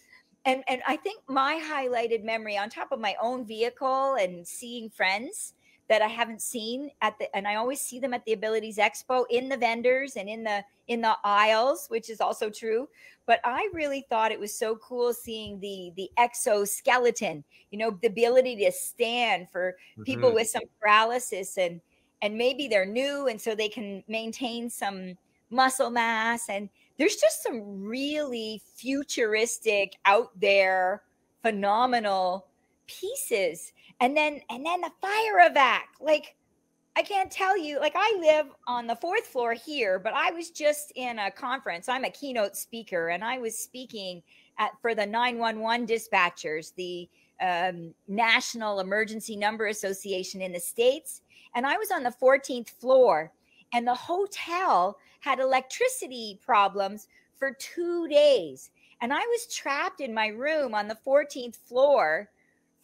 And 0.44 0.62
and 0.68 0.80
I 0.86 0.94
think 0.94 1.20
my 1.28 1.60
highlighted 1.60 2.22
memory, 2.22 2.56
on 2.56 2.70
top 2.70 2.92
of 2.92 3.00
my 3.00 3.16
own 3.20 3.44
vehicle 3.44 4.14
and 4.14 4.46
seeing 4.46 4.90
friends, 4.90 5.54
that 5.88 6.02
I 6.02 6.08
haven't 6.08 6.42
seen 6.42 6.90
at 7.00 7.18
the 7.18 7.34
and 7.36 7.48
I 7.48 7.54
always 7.56 7.80
see 7.80 7.98
them 7.98 8.14
at 8.14 8.24
the 8.24 8.32
Abilities 8.32 8.76
Expo 8.78 9.24
in 9.30 9.48
the 9.48 9.56
vendors 9.56 10.16
and 10.16 10.28
in 10.28 10.44
the 10.44 10.64
in 10.86 11.00
the 11.02 11.16
aisles, 11.24 11.86
which 11.88 12.10
is 12.10 12.20
also 12.20 12.50
true. 12.50 12.88
But 13.26 13.40
I 13.44 13.68
really 13.72 14.06
thought 14.08 14.32
it 14.32 14.40
was 14.40 14.54
so 14.56 14.76
cool 14.76 15.12
seeing 15.12 15.60
the 15.60 15.92
the 15.96 16.10
exoskeleton, 16.16 17.44
you 17.70 17.78
know, 17.78 17.90
the 17.90 18.08
ability 18.08 18.56
to 18.64 18.72
stand 18.72 19.50
for 19.50 19.76
people 20.04 20.32
Mhm. 20.32 20.34
with 20.34 20.48
some 20.48 20.62
paralysis 20.80 21.56
and 21.58 21.80
and 22.22 22.36
maybe 22.36 22.68
they're 22.68 22.86
new 22.86 23.26
and 23.28 23.40
so 23.40 23.54
they 23.54 23.68
can 23.68 24.02
maintain 24.08 24.68
some 24.70 25.16
muscle 25.50 25.90
mass 25.90 26.48
and 26.48 26.68
there's 26.98 27.16
just 27.16 27.42
some 27.42 27.82
really 27.84 28.60
futuristic 28.74 29.96
out 30.04 30.38
there 30.38 31.04
phenomenal 31.42 32.48
pieces 32.86 33.72
and 34.00 34.16
then 34.16 34.40
and 34.50 34.64
then 34.64 34.80
the 34.80 34.90
fire 35.00 35.48
evac 35.48 35.82
like 36.00 36.36
i 36.96 37.02
can't 37.02 37.30
tell 37.30 37.56
you 37.56 37.80
like 37.80 37.94
i 37.94 38.16
live 38.20 38.46
on 38.66 38.86
the 38.86 38.96
fourth 38.96 39.26
floor 39.26 39.54
here 39.54 39.98
but 39.98 40.12
i 40.14 40.30
was 40.30 40.50
just 40.50 40.92
in 40.96 41.18
a 41.18 41.30
conference. 41.30 41.88
I'm 41.88 42.04
a 42.04 42.10
keynote 42.10 42.56
speaker 42.56 43.08
and 43.08 43.24
i 43.24 43.38
was 43.38 43.58
speaking 43.58 44.22
at 44.58 44.72
for 44.80 44.94
the 44.94 45.06
911 45.06 45.86
dispatchers 45.86 46.74
the 46.74 47.08
um, 47.40 47.94
national 48.08 48.80
emergency 48.80 49.36
number 49.36 49.66
association 49.66 50.40
in 50.40 50.52
the 50.52 50.60
states 50.60 51.22
and 51.54 51.66
i 51.66 51.76
was 51.76 51.90
on 51.90 52.02
the 52.02 52.14
14th 52.22 52.70
floor 52.70 53.32
and 53.72 53.86
the 53.86 53.94
hotel 53.94 54.98
had 55.20 55.38
electricity 55.40 56.40
problems 56.44 57.06
for 57.36 57.52
two 57.52 58.08
days 58.08 58.70
and 59.00 59.12
i 59.12 59.20
was 59.20 59.54
trapped 59.54 60.00
in 60.00 60.12
my 60.12 60.28
room 60.28 60.74
on 60.74 60.88
the 60.88 60.98
14th 61.06 61.56
floor 61.56 62.28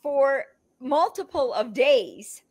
for 0.00 0.44
multiple 0.84 1.52
of 1.54 1.72
days. 1.72 2.42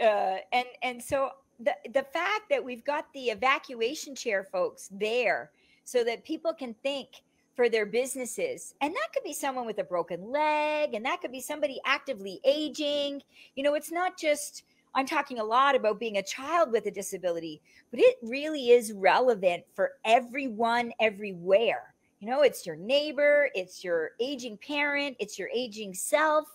Uh, 0.00 0.38
and 0.52 0.66
and 0.82 1.00
so 1.00 1.30
the 1.60 1.74
the 1.92 2.02
fact 2.02 2.48
that 2.50 2.64
we've 2.64 2.84
got 2.84 3.06
the 3.12 3.26
evacuation 3.26 4.14
chair 4.14 4.42
folks 4.42 4.88
there 4.90 5.50
so 5.84 6.02
that 6.02 6.24
people 6.24 6.52
can 6.52 6.74
think 6.82 7.08
for 7.54 7.68
their 7.68 7.84
businesses. 7.84 8.74
And 8.80 8.94
that 8.94 9.12
could 9.12 9.24
be 9.24 9.34
someone 9.34 9.66
with 9.66 9.78
a 9.78 9.84
broken 9.84 10.32
leg 10.32 10.94
and 10.94 11.04
that 11.04 11.20
could 11.20 11.32
be 11.32 11.40
somebody 11.42 11.80
actively 11.84 12.40
aging. 12.44 13.22
You 13.54 13.62
know 13.62 13.74
it's 13.74 13.92
not 13.92 14.18
just 14.18 14.64
i'm 14.94 15.06
talking 15.06 15.38
a 15.38 15.44
lot 15.44 15.74
about 15.74 15.98
being 15.98 16.18
a 16.18 16.22
child 16.22 16.70
with 16.70 16.84
a 16.84 16.90
disability 16.90 17.62
but 17.90 17.98
it 17.98 18.16
really 18.22 18.70
is 18.70 18.92
relevant 18.92 19.64
for 19.74 19.92
everyone 20.04 20.92
everywhere. 20.98 21.94
You 22.20 22.28
know 22.28 22.40
it's 22.40 22.64
your 22.64 22.76
neighbor 22.76 23.50
it's 23.54 23.84
your 23.84 24.12
aging 24.18 24.56
parent 24.58 25.16
it's 25.20 25.38
your 25.38 25.50
aging 25.54 25.92
self 25.92 26.46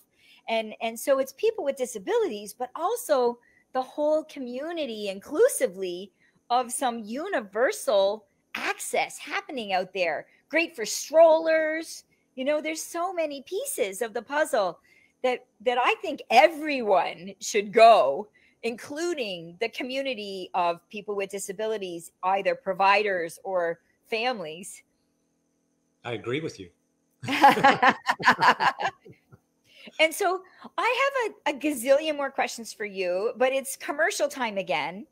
and 0.49 0.73
and 0.81 0.99
so 0.99 1.19
it's 1.19 1.33
people 1.33 1.63
with 1.63 1.75
disabilities 1.75 2.53
but 2.53 2.69
also 2.75 3.37
the 3.73 3.81
whole 3.81 4.23
community 4.25 5.09
inclusively 5.09 6.11
of 6.49 6.71
some 6.71 6.99
universal 6.99 8.25
access 8.55 9.17
happening 9.17 9.73
out 9.73 9.93
there. 9.93 10.25
Great 10.49 10.75
for 10.75 10.85
strollers. 10.85 12.03
You 12.35 12.45
know 12.45 12.61
there's 12.61 12.81
so 12.81 13.13
many 13.13 13.43
pieces 13.43 14.01
of 14.01 14.13
the 14.13 14.21
puzzle 14.21 14.79
that 15.23 15.45
that 15.61 15.77
i 15.83 15.95
think 16.01 16.21
everyone 16.29 17.33
should 17.39 17.73
go 17.73 18.27
including 18.63 19.55
the 19.59 19.69
community 19.69 20.49
of 20.53 20.87
people 20.89 21.15
with 21.15 21.29
disabilities 21.29 22.11
either 22.23 22.55
providers 22.55 23.39
or 23.43 23.79
families. 24.09 24.83
I 26.03 26.13
agree 26.13 26.41
with 26.41 26.59
you. 26.59 26.69
and 29.99 30.13
so 30.13 30.41
I 30.77 31.11
have 31.45 31.55
a, 31.55 31.57
a 31.57 31.59
gazillion 31.59 32.15
more 32.15 32.31
questions 32.31 32.73
for 32.73 32.85
you, 32.85 33.33
but 33.37 33.53
it's 33.53 33.75
commercial 33.75 34.27
time 34.27 34.57
again. 34.57 35.05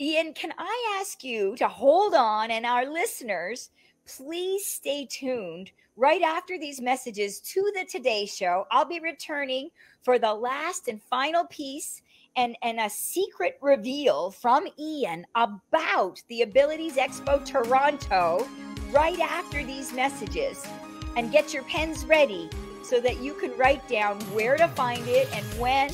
Ian, 0.00 0.32
can 0.34 0.52
I 0.58 0.98
ask 1.00 1.22
you 1.22 1.54
to 1.56 1.68
hold 1.68 2.14
on 2.14 2.50
and 2.50 2.66
our 2.66 2.90
listeners, 2.90 3.70
please 4.06 4.66
stay 4.66 5.06
tuned 5.08 5.70
right 5.96 6.22
after 6.22 6.58
these 6.58 6.80
messages 6.80 7.38
to 7.40 7.60
the 7.74 7.84
Today 7.84 8.26
Show. 8.26 8.66
I'll 8.70 8.84
be 8.84 9.00
returning 9.00 9.70
for 10.02 10.18
the 10.18 10.32
last 10.32 10.88
and 10.88 11.00
final 11.02 11.44
piece 11.46 12.02
and, 12.34 12.56
and 12.62 12.80
a 12.80 12.88
secret 12.88 13.58
reveal 13.60 14.30
from 14.30 14.66
Ian 14.78 15.26
about 15.34 16.22
the 16.28 16.42
Abilities 16.42 16.96
Expo 16.96 17.44
Toronto 17.44 18.48
right 18.90 19.20
after 19.20 19.64
these 19.64 19.92
messages. 19.92 20.66
And 21.14 21.30
get 21.30 21.52
your 21.52 21.62
pens 21.64 22.06
ready 22.06 22.48
so 22.84 23.00
that 23.00 23.22
you 23.22 23.34
can 23.34 23.56
write 23.56 23.86
down 23.88 24.20
where 24.34 24.56
to 24.56 24.68
find 24.68 25.06
it 25.08 25.28
and 25.34 25.44
when 25.60 25.90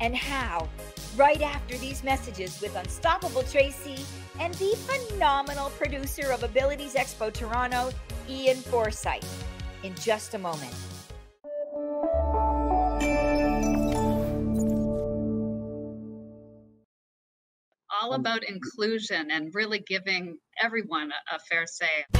and 0.00 0.16
how 0.16 0.68
right 1.16 1.42
after 1.42 1.76
these 1.78 2.02
messages 2.02 2.60
with 2.60 2.74
Unstoppable 2.76 3.42
Tracy 3.42 4.04
and 4.38 4.54
the 4.54 4.76
phenomenal 4.76 5.70
producer 5.70 6.30
of 6.30 6.42
Abilities 6.42 6.94
Expo 6.94 7.32
Toronto, 7.32 7.90
Ian 8.28 8.56
Forsyth, 8.56 9.44
in 9.82 9.94
just 9.96 10.34
a 10.34 10.38
moment. 10.38 10.74
all 18.02 18.14
about 18.14 18.42
inclusion 18.44 19.30
and 19.30 19.54
really 19.54 19.78
giving 19.78 20.38
everyone 20.62 21.10
a, 21.12 21.36
a 21.36 21.38
fair 21.38 21.66
say. 21.66 22.19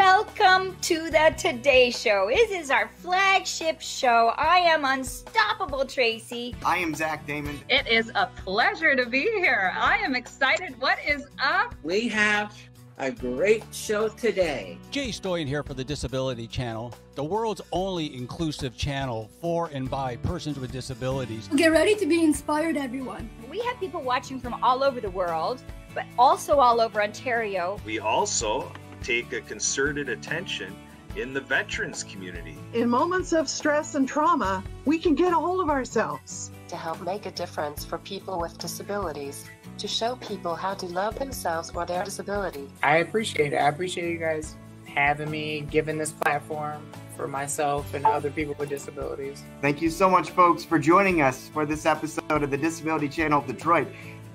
Welcome 0.00 0.76
to 0.80 1.10
the 1.10 1.34
Today 1.36 1.90
Show. 1.90 2.30
This 2.30 2.50
is 2.52 2.70
our 2.70 2.88
flagship 2.88 3.82
show. 3.82 4.32
I 4.34 4.56
am 4.60 4.86
Unstoppable 4.86 5.84
Tracy. 5.84 6.56
I 6.64 6.78
am 6.78 6.94
Zach 6.94 7.26
Damon. 7.26 7.60
It 7.68 7.86
is 7.86 8.10
a 8.14 8.30
pleasure 8.34 8.96
to 8.96 9.04
be 9.04 9.24
here. 9.24 9.74
I 9.76 9.98
am 9.98 10.14
excited. 10.14 10.74
What 10.80 10.96
is 11.06 11.26
up? 11.38 11.74
We 11.82 12.08
have 12.08 12.58
a 12.96 13.10
great 13.10 13.62
show 13.72 14.08
today. 14.08 14.78
Jay 14.90 15.10
Stoyan 15.10 15.46
here 15.46 15.62
for 15.62 15.74
the 15.74 15.84
Disability 15.84 16.46
Channel, 16.46 16.94
the 17.14 17.24
world's 17.24 17.60
only 17.70 18.16
inclusive 18.16 18.78
channel 18.78 19.28
for 19.42 19.68
and 19.70 19.90
by 19.90 20.16
persons 20.16 20.58
with 20.58 20.72
disabilities. 20.72 21.46
Get 21.56 21.72
ready 21.72 21.94
to 21.96 22.06
be 22.06 22.24
inspired, 22.24 22.78
everyone. 22.78 23.28
We 23.50 23.60
have 23.60 23.78
people 23.78 24.00
watching 24.00 24.40
from 24.40 24.64
all 24.64 24.82
over 24.82 24.98
the 24.98 25.10
world, 25.10 25.62
but 25.94 26.06
also 26.18 26.58
all 26.58 26.80
over 26.80 27.02
Ontario. 27.02 27.78
We 27.84 27.98
also 27.98 28.72
take 29.02 29.32
a 29.32 29.40
concerted 29.40 30.08
attention 30.08 30.74
in 31.16 31.32
the 31.32 31.40
veterans 31.40 32.04
community. 32.04 32.56
In 32.72 32.88
moments 32.88 33.32
of 33.32 33.48
stress 33.48 33.94
and 33.94 34.06
trauma, 34.06 34.62
we 34.84 34.98
can 34.98 35.14
get 35.14 35.32
a 35.32 35.36
hold 35.36 35.60
of 35.60 35.68
ourselves. 35.68 36.50
To 36.68 36.76
help 36.76 37.02
make 37.02 37.26
a 37.26 37.32
difference 37.32 37.84
for 37.84 37.98
people 37.98 38.38
with 38.38 38.56
disabilities, 38.58 39.44
to 39.78 39.88
show 39.88 40.14
people 40.16 40.54
how 40.54 40.74
to 40.74 40.86
love 40.86 41.18
themselves 41.18 41.72
or 41.74 41.84
their 41.84 42.04
disability. 42.04 42.68
I 42.82 42.98
appreciate 42.98 43.52
it. 43.52 43.56
I 43.56 43.68
appreciate 43.68 44.12
you 44.12 44.18
guys 44.18 44.54
having 44.86 45.30
me, 45.30 45.62
giving 45.70 45.98
this 45.98 46.12
platform 46.12 46.82
for 47.16 47.26
myself 47.26 47.92
and 47.94 48.04
other 48.06 48.30
people 48.30 48.54
with 48.58 48.68
disabilities. 48.68 49.42
Thank 49.60 49.82
you 49.82 49.90
so 49.90 50.08
much, 50.08 50.30
folks, 50.30 50.64
for 50.64 50.78
joining 50.78 51.22
us 51.22 51.48
for 51.48 51.66
this 51.66 51.86
episode 51.86 52.42
of 52.42 52.50
the 52.50 52.56
Disability 52.56 53.08
Channel 53.08 53.40
of 53.40 53.46
Detroit. 53.46 53.88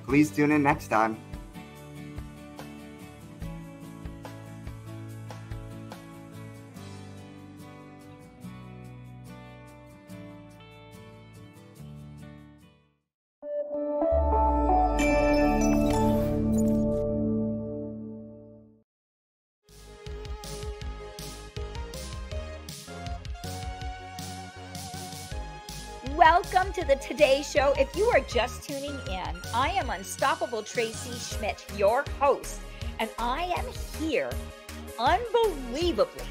Please 0.05 0.29
tune 0.29 0.51
in 0.51 0.61
next 0.61 0.89
time. 0.89 1.17
Are 28.15 28.21
just 28.21 28.63
tuning 28.63 28.97
in, 29.09 29.41
I 29.53 29.71
am 29.71 29.89
Unstoppable 29.89 30.63
Tracy 30.63 31.19
Schmidt, 31.19 31.65
your 31.75 32.05
host, 32.17 32.61
and 32.99 33.09
I 33.19 33.53
am 33.57 33.65
here 33.99 34.29
unbelievably 34.97 36.23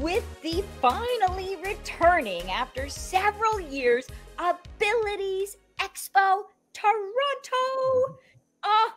with 0.00 0.24
the 0.40 0.64
finally 0.80 1.56
returning 1.62 2.50
after 2.50 2.88
several 2.88 3.60
years 3.60 4.06
Abilities 4.38 5.58
Expo 5.78 6.44
Toronto. 6.72 8.18
Oh, 8.64 8.92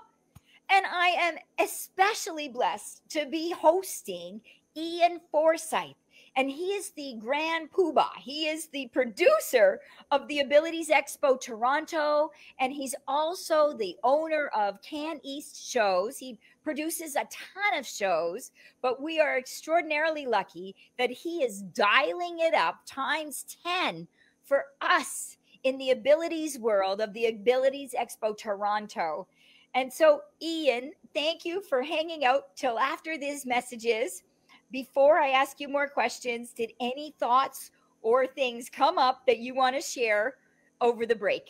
and 0.71 0.85
I 0.85 1.15
am 1.19 1.35
especially 1.59 2.47
blessed 2.47 3.01
to 3.09 3.25
be 3.25 3.51
hosting 3.51 4.39
Ian 4.77 5.19
Forsyth. 5.29 5.97
And 6.39 6.49
he 6.49 6.67
is 6.67 6.91
the 6.91 7.15
grand 7.19 7.69
poobah. 7.69 8.15
He 8.17 8.47
is 8.47 8.67
the 8.67 8.87
producer 8.93 9.81
of 10.09 10.25
the 10.29 10.39
Abilities 10.39 10.87
Expo 10.87 11.39
Toronto, 11.39 12.31
and 12.61 12.71
he's 12.71 12.95
also 13.09 13.73
the 13.73 13.97
owner 14.05 14.49
of 14.55 14.81
Can 14.81 15.19
East 15.21 15.69
Shows. 15.69 16.17
He 16.17 16.39
produces 16.63 17.17
a 17.17 17.27
ton 17.29 17.77
of 17.77 17.85
shows, 17.85 18.51
but 18.81 19.01
we 19.01 19.19
are 19.19 19.37
extraordinarily 19.37 20.25
lucky 20.25 20.77
that 20.97 21.11
he 21.11 21.43
is 21.43 21.61
dialing 21.61 22.37
it 22.39 22.53
up 22.53 22.83
times 22.85 23.57
10 23.65 24.07
for 24.41 24.63
us 24.79 25.35
in 25.65 25.77
the 25.77 25.91
abilities 25.91 26.57
world 26.57 27.01
of 27.01 27.11
the 27.11 27.25
Abilities 27.25 27.93
Expo 27.99 28.37
Toronto. 28.37 29.27
And 29.75 29.91
so, 29.91 30.21
Ian, 30.41 30.93
thank 31.13 31.43
you 31.43 31.61
for 31.61 31.81
hanging 31.81 32.23
out 32.23 32.55
till 32.55 32.79
after 32.79 33.17
these 33.17 33.45
messages. 33.45 34.23
Before 34.71 35.17
I 35.17 35.29
ask 35.29 35.59
you 35.59 35.67
more 35.67 35.87
questions, 35.87 36.51
did 36.51 36.73
any 36.79 37.15
thoughts 37.19 37.71
or 38.01 38.27
things 38.27 38.69
come 38.69 38.97
up 38.97 39.25
that 39.25 39.39
you 39.39 39.55
want 39.55 39.75
to 39.75 39.81
share 39.81 40.35
over 40.81 41.05
the 41.05 41.15
break? 41.15 41.49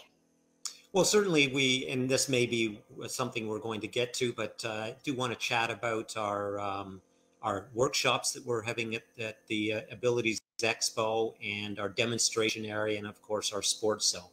Well, 0.92 1.06
certainly 1.06 1.50
we, 1.50 1.88
and 1.88 2.10
this 2.10 2.30
may 2.30 2.46
be 2.46 2.82
something 3.08 3.48
we're 3.48 3.60
going 3.60 3.82
to 3.82 3.88
get 3.88 4.14
to, 4.16 4.34
but 4.34 4.64
uh, 4.66 4.70
I 4.70 4.96
do 5.04 5.14
want 5.14 5.32
to 5.32 5.38
chat 5.38 5.70
about 5.70 6.18
our 6.18 6.60
um, 6.60 7.02
our 7.42 7.70
workshops 7.74 8.34
that 8.34 8.46
we're 8.46 8.62
having 8.62 8.96
at, 8.96 9.04
at 9.18 9.38
the 9.48 9.74
uh, 9.74 9.82
Abilities 9.92 10.42
Expo 10.60 11.34
and 11.42 11.80
our 11.80 11.88
demonstration 11.88 12.66
area, 12.66 12.98
and 12.98 13.08
of 13.08 13.22
course 13.22 13.54
our 13.54 13.62
sports 13.62 14.08
zone. 14.08 14.24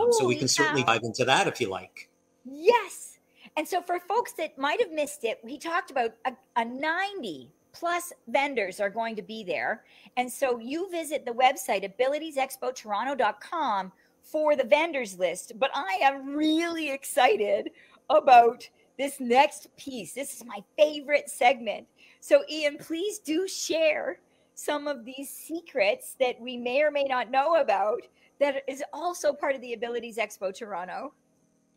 Um, 0.00 0.12
so 0.12 0.26
we 0.26 0.36
can 0.36 0.48
certainly 0.48 0.82
cow. 0.82 0.94
dive 0.94 1.02
into 1.04 1.24
that 1.24 1.46
if 1.46 1.60
you 1.60 1.68
like. 1.68 2.10
Yes. 2.44 3.18
And 3.56 3.66
so, 3.66 3.80
for 3.80 4.00
folks 4.00 4.32
that 4.32 4.58
might 4.58 4.80
have 4.80 4.90
missed 4.90 5.24
it, 5.24 5.38
we 5.44 5.58
talked 5.58 5.90
about 5.90 6.14
a, 6.24 6.32
a 6.56 6.64
90 6.64 7.50
plus 7.74 8.12
vendors 8.28 8.80
are 8.80 8.88
going 8.88 9.16
to 9.16 9.22
be 9.22 9.44
there. 9.44 9.84
And 10.16 10.32
so, 10.32 10.58
you 10.58 10.88
visit 10.90 11.26
the 11.26 11.32
website 11.32 11.84
abilitiesexpotoronto.com 11.98 13.92
for 14.22 14.56
the 14.56 14.64
vendors 14.64 15.18
list. 15.18 15.52
But 15.58 15.70
I 15.74 15.98
am 16.00 16.34
really 16.34 16.90
excited 16.90 17.70
about 18.08 18.66
this 18.98 19.20
next 19.20 19.68
piece. 19.76 20.14
This 20.14 20.34
is 20.34 20.44
my 20.46 20.62
favorite 20.78 21.28
segment. 21.28 21.86
So, 22.20 22.42
Ian, 22.48 22.78
please 22.78 23.18
do 23.18 23.46
share 23.46 24.20
some 24.54 24.86
of 24.86 25.04
these 25.04 25.30
secrets 25.30 26.16
that 26.20 26.40
we 26.40 26.56
may 26.56 26.82
or 26.82 26.90
may 26.90 27.04
not 27.04 27.30
know 27.30 27.56
about 27.56 28.02
that 28.40 28.62
is 28.68 28.82
also 28.92 29.32
part 29.32 29.54
of 29.54 29.60
the 29.60 29.72
Abilities 29.72 30.16
Expo 30.16 30.56
Toronto. 30.56 31.12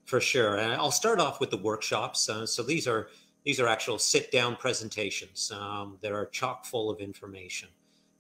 For 0.06 0.22
sure, 0.22 0.58
and 0.58 0.74
I'll 0.74 0.92
start 0.92 1.20
off 1.20 1.40
with 1.40 1.50
the 1.50 1.58
workshops. 1.58 2.30
Uh, 2.30 2.46
so 2.46 2.64
these 2.64 2.88
are 2.88 3.10
these 3.48 3.62
are 3.62 3.68
actual 3.70 3.98
sit-down 3.98 4.58
presentations 4.58 5.54
um, 5.58 5.98
that 6.02 6.12
are 6.12 6.26
chock 6.26 6.66
full 6.66 6.90
of 6.90 7.00
information. 7.00 7.70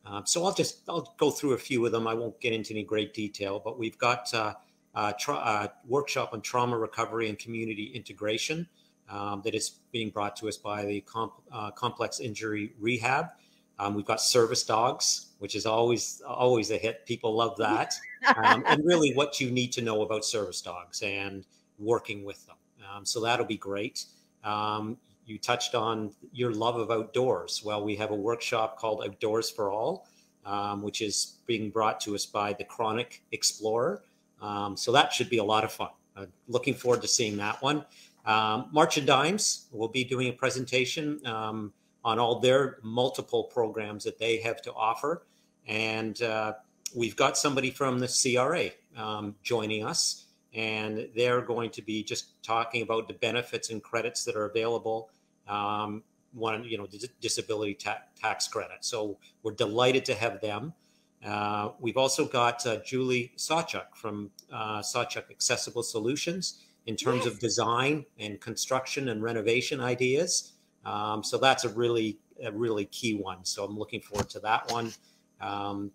Um, 0.06 0.26
so 0.26 0.46
I'll 0.46 0.54
just 0.54 0.84
I'll 0.88 1.14
go 1.18 1.32
through 1.32 1.52
a 1.52 1.58
few 1.58 1.86
of 1.86 1.92
them. 1.92 2.08
I 2.08 2.14
won't 2.14 2.40
get 2.40 2.54
into 2.54 2.74
any 2.74 2.84
great 2.84 3.14
detail, 3.14 3.62
but 3.62 3.78
we've 3.78 3.98
got 3.98 4.34
uh, 4.34 4.54
a 4.96 5.14
tra- 5.20 5.36
uh, 5.36 5.68
workshop 5.86 6.30
on 6.32 6.40
trauma 6.40 6.78
recovery 6.78 7.28
and 7.28 7.38
community 7.38 7.92
integration 7.94 8.70
um, 9.10 9.42
that 9.44 9.54
is 9.54 9.82
being 9.92 10.12
brought 10.12 10.38
to 10.38 10.48
us 10.48 10.56
by 10.56 10.86
the 10.86 11.02
comp- 11.02 11.42
uh, 11.52 11.72
complex 11.72 12.22
injury 12.22 12.72
rehab. 12.80 13.26
Um, 13.80 13.96
we've 13.96 14.06
got 14.06 14.22
service 14.22 14.64
dogs, 14.64 15.34
which 15.40 15.56
is 15.56 15.66
always 15.66 16.22
always 16.26 16.72
a 16.72 16.78
hit. 16.78 17.06
People 17.06 17.36
love 17.36 17.58
that, 17.58 17.96
um, 18.38 18.64
and 18.66 18.82
really 18.86 19.14
what 19.14 19.42
you 19.42 19.52
need 19.52 19.74
to 19.74 19.82
know 19.82 20.04
about 20.04 20.24
service 20.24 20.62
dogs 20.62 21.02
and 21.02 21.46
working 21.78 22.24
with 22.24 22.48
them. 22.48 22.56
Um, 22.90 23.06
so 23.06 23.20
that'll 23.20 23.46
be 23.46 23.58
great. 23.58 24.06
You 25.28 25.38
touched 25.38 25.76
on 25.76 26.14
your 26.32 26.54
love 26.54 26.78
of 26.78 26.90
outdoors. 26.90 27.62
Well, 27.64 27.84
we 27.84 27.98
have 27.98 28.12
a 28.12 28.16
workshop 28.16 28.80
called 28.80 29.04
Outdoors 29.04 29.50
for 29.50 29.70
All, 29.70 30.08
um, 30.46 30.82
which 30.82 31.02
is 31.02 31.40
being 31.46 31.70
brought 31.70 32.00
to 32.02 32.16
us 32.16 32.26
by 32.26 32.54
the 32.54 32.64
Chronic 32.64 33.22
Explorer. 33.34 34.04
Um, 34.42 34.78
so 34.78 34.94
that 34.94 35.12
should 35.12 35.30
be 35.30 35.40
a 35.40 35.44
lot 35.44 35.66
of 35.66 35.72
fun. 35.74 35.90
Uh, 36.16 36.28
looking 36.48 36.74
forward 36.74 37.02
to 37.02 37.10
seeing 37.10 37.36
that 37.38 37.62
one. 37.62 37.86
Um, 38.26 38.70
March 38.72 38.98
of 38.98 39.06
Dimes 39.06 39.68
will 39.72 39.90
be 39.90 40.06
doing 40.06 40.30
a 40.30 40.34
presentation 40.34 41.20
um, 41.26 41.74
on 42.06 42.20
all 42.20 42.40
their 42.40 42.78
multiple 42.82 43.44
programs 43.44 44.06
that 44.06 44.18
they 44.18 44.38
have 44.38 44.62
to 44.62 44.74
offer. 44.74 45.28
And 45.68 46.22
uh, 46.22 46.54
we've 46.96 47.18
got 47.18 47.38
somebody 47.38 47.70
from 47.70 48.00
the 48.00 48.08
CRA 48.08 48.70
um, 49.02 49.36
joining 49.44 49.86
us, 49.86 50.26
and 50.54 51.10
they're 51.16 51.42
going 51.42 51.70
to 51.72 51.82
be 51.82 52.02
just 52.02 52.42
talking 52.44 52.82
about 52.82 53.10
the 53.10 53.14
benefits 53.16 53.70
and 53.70 53.84
credits 53.84 54.24
that 54.24 54.38
are 54.38 54.46
available. 54.46 55.10
Um, 55.48 56.04
one, 56.34 56.64
you 56.66 56.78
know, 56.78 56.86
dis- 56.86 57.10
disability 57.22 57.74
ta- 57.74 58.04
tax 58.20 58.48
credit. 58.48 58.80
So 58.82 59.18
we're 59.44 59.54
delighted 59.54 60.06
to 60.06 60.16
have 60.16 60.42
them. 60.42 60.74
Uh, 61.26 61.72
we've 61.80 61.98
also 61.98 62.26
got 62.26 62.66
uh, 62.66 62.78
Julie 62.86 63.34
Sawchuk 63.38 63.96
from 63.96 64.30
uh, 64.52 64.80
Sawchuk 64.82 65.32
Accessible 65.32 65.84
Solutions 65.84 66.62
in 66.86 66.96
terms 66.96 67.26
of 67.26 67.40
design 67.40 68.06
and 68.20 68.40
construction 68.40 69.10
and 69.10 69.22
renovation 69.24 69.82
ideas. 69.82 70.54
Um, 70.86 71.24
so 71.24 71.38
that's 71.38 71.66
a 71.66 71.70
really, 71.70 72.20
a 72.44 72.52
really 72.52 72.86
key 72.86 73.16
one. 73.16 73.44
So 73.44 73.66
I'm 73.66 73.78
looking 73.78 74.00
forward 74.00 74.30
to 74.32 74.40
that 74.42 74.72
one. 74.72 74.94
Um, 75.42 75.92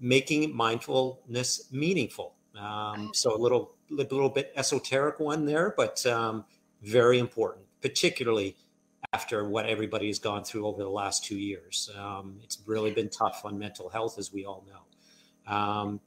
making 0.00 0.54
mindfulness 0.56 1.70
meaningful. 1.72 2.34
Um, 2.58 3.10
so 3.14 3.36
a 3.36 3.38
little, 3.38 3.74
a 3.90 3.94
little 3.94 4.28
bit 4.28 4.52
esoteric 4.56 5.20
one 5.20 5.44
there, 5.44 5.74
but 5.76 6.04
um, 6.06 6.44
very 6.82 7.18
important, 7.18 7.66
particularly 7.80 8.56
after 9.12 9.48
what 9.48 9.66
everybody 9.66 10.08
has 10.08 10.18
gone 10.18 10.44
through 10.44 10.66
over 10.66 10.82
the 10.82 10.90
last 10.90 11.24
two 11.24 11.38
years. 11.38 11.90
Um, 11.98 12.38
it's 12.42 12.58
really 12.66 12.90
been 12.90 13.08
tough 13.08 13.42
on 13.44 13.58
mental 13.58 13.88
health, 13.88 14.18
as 14.18 14.32
we 14.32 14.44
all 14.44 14.64
know. 14.66 15.52
Um, 15.54 16.00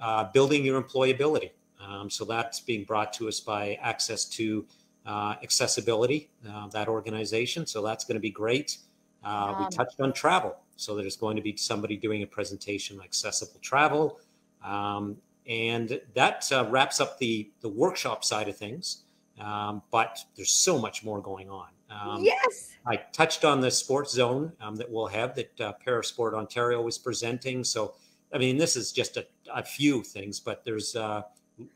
uh, 0.00 0.24
building 0.32 0.64
your 0.64 0.80
employability. 0.82 1.50
Um, 1.80 2.10
so 2.10 2.24
that's 2.24 2.60
being 2.60 2.84
brought 2.84 3.12
to 3.14 3.28
us 3.28 3.40
by 3.40 3.78
Access 3.82 4.24
to 4.30 4.66
uh, 5.06 5.36
Accessibility, 5.42 6.30
uh, 6.48 6.68
that 6.68 6.88
organization. 6.88 7.66
So 7.66 7.82
that's 7.82 8.04
going 8.04 8.16
to 8.16 8.20
be 8.20 8.30
great. 8.30 8.78
Uh, 9.22 9.54
we 9.58 9.76
touched 9.76 10.00
on 10.00 10.12
travel. 10.12 10.56
So 10.76 10.96
there's 10.96 11.16
going 11.16 11.36
to 11.36 11.42
be 11.42 11.56
somebody 11.56 11.96
doing 11.96 12.22
a 12.22 12.26
presentation 12.26 12.98
on 12.98 13.04
accessible 13.04 13.60
travel. 13.60 14.18
Um, 14.64 15.16
and 15.46 16.00
that 16.14 16.50
uh, 16.52 16.66
wraps 16.70 17.00
up 17.00 17.18
the, 17.18 17.50
the 17.60 17.68
workshop 17.68 18.24
side 18.24 18.48
of 18.48 18.56
things. 18.56 19.04
Um, 19.40 19.82
but 19.90 20.18
there's 20.36 20.52
so 20.52 20.78
much 20.78 21.02
more 21.04 21.20
going 21.20 21.48
on. 21.48 21.68
Um, 21.90 22.22
yes. 22.22 22.70
I 22.86 22.96
touched 22.96 23.44
on 23.44 23.60
the 23.60 23.70
sports 23.70 24.12
zone 24.12 24.52
um, 24.60 24.76
that 24.76 24.90
we'll 24.90 25.08
have 25.08 25.34
that 25.34 25.60
uh, 25.60 25.72
Parasport 25.84 26.34
Ontario 26.34 26.86
is 26.86 26.98
presenting. 26.98 27.64
So, 27.64 27.94
I 28.32 28.38
mean, 28.38 28.56
this 28.56 28.76
is 28.76 28.92
just 28.92 29.16
a, 29.16 29.26
a 29.52 29.62
few 29.62 30.02
things, 30.02 30.38
but 30.38 30.64
there's 30.64 30.94
uh, 30.94 31.22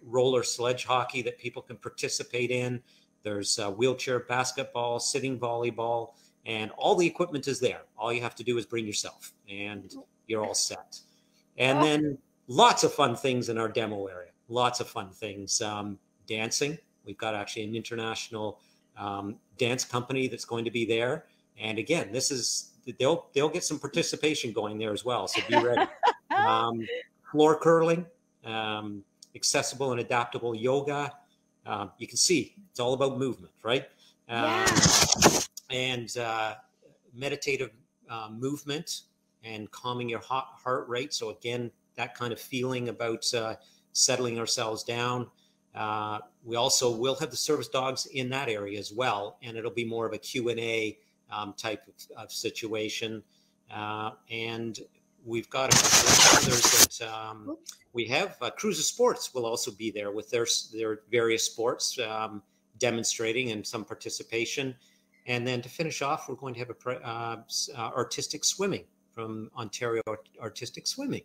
roller 0.02 0.42
sledge 0.42 0.84
hockey 0.84 1.22
that 1.22 1.38
people 1.38 1.62
can 1.62 1.76
participate 1.76 2.50
in. 2.50 2.82
There's 3.22 3.58
uh, 3.58 3.70
wheelchair 3.70 4.20
basketball, 4.20 5.00
sitting 5.00 5.38
volleyball, 5.38 6.12
and 6.46 6.70
all 6.72 6.94
the 6.94 7.06
equipment 7.06 7.48
is 7.48 7.58
there. 7.58 7.82
All 7.98 8.12
you 8.12 8.20
have 8.20 8.34
to 8.36 8.44
do 8.44 8.58
is 8.58 8.66
bring 8.66 8.86
yourself, 8.86 9.32
and 9.50 9.92
you're 10.26 10.44
all 10.44 10.54
set. 10.54 10.98
And 11.56 11.82
then 11.82 12.18
lots 12.46 12.84
of 12.84 12.92
fun 12.92 13.16
things 13.16 13.48
in 13.48 13.58
our 13.58 13.68
demo 13.68 14.06
area. 14.06 14.30
Lots 14.48 14.80
of 14.80 14.88
fun 14.88 15.10
things. 15.10 15.62
Um, 15.62 15.98
dancing. 16.26 16.78
We've 17.04 17.18
got 17.18 17.34
actually 17.34 17.64
an 17.64 17.74
international 17.74 18.60
um, 18.96 19.36
dance 19.58 19.84
company 19.84 20.28
that's 20.28 20.44
going 20.44 20.64
to 20.64 20.70
be 20.70 20.84
there. 20.84 21.24
And 21.58 21.78
again, 21.78 22.10
this 22.12 22.30
is 22.30 22.72
they'll 22.98 23.26
they'll 23.34 23.48
get 23.48 23.64
some 23.64 23.78
participation 23.78 24.52
going 24.52 24.78
there 24.78 24.92
as 24.92 25.04
well. 25.04 25.28
So 25.28 25.40
be 25.48 25.56
ready. 25.56 25.86
um, 26.36 26.86
floor 27.30 27.58
curling, 27.58 28.06
um, 28.44 29.04
accessible 29.34 29.92
and 29.92 30.00
adaptable 30.00 30.54
yoga. 30.54 31.12
Um, 31.66 31.92
you 31.98 32.06
can 32.06 32.16
see 32.16 32.54
it's 32.70 32.80
all 32.80 32.94
about 32.94 33.18
movement, 33.18 33.52
right? 33.62 33.86
Um, 34.28 34.64
And 35.70 36.16
uh, 36.18 36.54
meditative 37.14 37.70
uh, 38.08 38.28
movement 38.30 39.02
and 39.42 39.70
calming 39.70 40.08
your 40.08 40.20
heart, 40.20 40.46
heart 40.62 40.88
rate. 40.88 41.12
So 41.12 41.30
again, 41.30 41.70
that 41.96 42.14
kind 42.14 42.32
of 42.32 42.40
feeling 42.40 42.88
about 42.88 43.32
uh, 43.34 43.54
settling 43.92 44.38
ourselves 44.38 44.82
down. 44.84 45.30
Uh, 45.74 46.18
we 46.44 46.56
also 46.56 46.94
will 46.94 47.16
have 47.16 47.30
the 47.30 47.36
service 47.36 47.68
dogs 47.68 48.06
in 48.06 48.28
that 48.30 48.48
area 48.48 48.78
as 48.78 48.92
well, 48.92 49.38
and 49.42 49.56
it'll 49.56 49.70
be 49.70 49.84
more 49.84 50.06
of 50.06 50.12
a 50.12 50.18
Q&A 50.18 50.98
um, 51.30 51.54
type 51.54 51.82
of, 51.88 52.24
of 52.24 52.32
situation. 52.32 53.22
Uh, 53.72 54.10
and 54.30 54.80
we've 55.24 55.50
got 55.50 55.72
a 55.72 55.76
couple 55.76 56.10
of 56.10 56.44
others 56.44 56.98
that 56.98 57.12
um, 57.12 57.56
we 57.92 58.04
have. 58.06 58.36
Uh, 58.40 58.50
Cruiser 58.50 58.82
Sports 58.82 59.34
will 59.34 59.46
also 59.46 59.70
be 59.72 59.90
there 59.90 60.12
with 60.12 60.30
their, 60.30 60.46
their 60.72 61.00
various 61.10 61.44
sports 61.44 61.98
um, 61.98 62.42
demonstrating 62.78 63.50
and 63.50 63.66
some 63.66 63.84
participation. 63.84 64.74
And 65.26 65.46
then 65.46 65.62
to 65.62 65.68
finish 65.68 66.02
off, 66.02 66.28
we're 66.28 66.34
going 66.34 66.54
to 66.54 66.60
have 66.60 66.70
a 66.70 66.90
uh, 67.06 67.36
uh, 67.76 67.80
artistic 67.96 68.44
swimming 68.44 68.84
from 69.14 69.50
Ontario 69.56 70.02
Artistic 70.40 70.86
Swimming. 70.86 71.22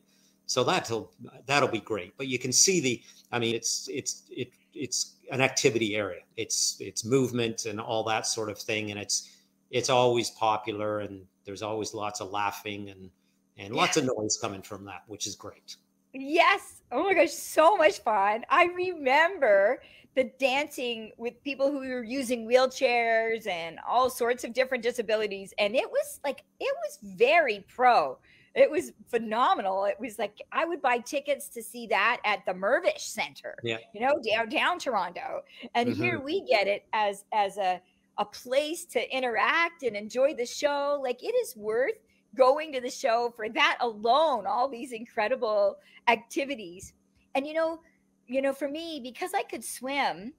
So 0.49 0.63
that'll 0.63 1.11
that'll 1.45 1.69
be 1.69 1.79
great. 1.79 2.17
But 2.17 2.27
you 2.27 2.39
can 2.39 2.51
see 2.51 2.79
the, 2.79 3.03
I 3.31 3.37
mean, 3.37 3.53
it's 3.53 3.87
it's 3.87 4.23
it 4.31 4.49
it's 4.73 5.17
an 5.31 5.41
activity 5.41 5.95
area. 5.95 6.21
It's 6.37 6.77
it's 6.79 7.05
movement 7.05 7.65
and 7.65 7.79
all 7.79 8.03
that 8.05 8.25
sort 8.25 8.49
of 8.49 8.57
thing, 8.57 8.89
and 8.89 8.99
it's 8.99 9.29
it's 9.69 9.91
always 9.91 10.31
popular, 10.31 11.01
and 11.01 11.23
there's 11.45 11.61
always 11.61 11.93
lots 11.93 12.19
of 12.19 12.31
laughing 12.31 12.89
and 12.89 13.11
and 13.59 13.75
lots 13.75 13.95
of 13.97 14.05
noise 14.17 14.39
coming 14.41 14.63
from 14.63 14.85
that, 14.85 15.03
which 15.05 15.27
is 15.27 15.35
great. 15.35 15.75
Yes. 16.13 16.81
Oh 16.91 17.03
my 17.03 17.13
gosh, 17.13 17.29
so 17.29 17.77
much 17.77 17.99
fun. 17.99 18.43
I 18.49 18.65
remember 18.75 19.83
the 20.15 20.31
dancing 20.39 21.11
with 21.17 21.43
people 21.43 21.71
who 21.71 21.77
were 21.77 22.03
using 22.03 22.47
wheelchairs 22.47 23.45
and 23.45 23.79
all 23.87 24.09
sorts 24.09 24.43
of 24.43 24.53
different 24.53 24.83
disabilities. 24.83 25.53
And 25.59 25.75
it 25.75 25.87
was 25.87 26.19
like, 26.23 26.43
it 26.59 26.75
was 26.83 26.97
very 27.15 27.63
pro. 27.67 28.17
It 28.55 28.69
was 28.69 28.91
phenomenal. 29.07 29.85
It 29.85 29.99
was 29.99 30.17
like 30.19 30.37
I 30.51 30.65
would 30.65 30.81
buy 30.81 30.99
tickets 30.99 31.49
to 31.49 31.63
see 31.63 31.87
that 31.87 32.19
at 32.25 32.45
the 32.45 32.53
Mirvish 32.53 32.99
Center, 33.01 33.55
Yeah. 33.63 33.77
you 33.93 34.01
know, 34.01 34.19
downtown 34.19 34.79
Toronto. 34.79 35.43
And 35.75 35.89
here 35.89 36.19
Mhm. 36.19 36.23
we 36.23 36.41
get 36.41 36.67
it 36.67 36.85
as 36.93 37.25
as 37.31 37.57
a 37.57 37.81
a 38.17 38.25
place 38.25 38.83
to 38.85 39.15
interact 39.15 39.83
and 39.83 39.95
enjoy 39.95 40.33
the 40.33 40.45
show. 40.45 40.99
Like 41.01 41.23
it 41.23 41.33
is 41.35 41.55
worth 41.55 41.97
going 42.35 42.71
to 42.73 42.81
the 42.81 42.89
show 42.89 43.31
for 43.35 43.47
that 43.49 43.77
alone, 43.79 44.45
all 44.45 44.67
these 44.67 44.91
incredible 44.91 45.77
activities. 46.07 46.93
And 47.35 47.47
you 47.47 47.53
know, 47.53 47.81
you 48.27 48.41
know, 48.41 48.53
for 48.53 48.67
me, 48.67 48.99
because 48.99 49.33
I 49.33 49.43
could 49.43 49.63
swim, 49.63 50.33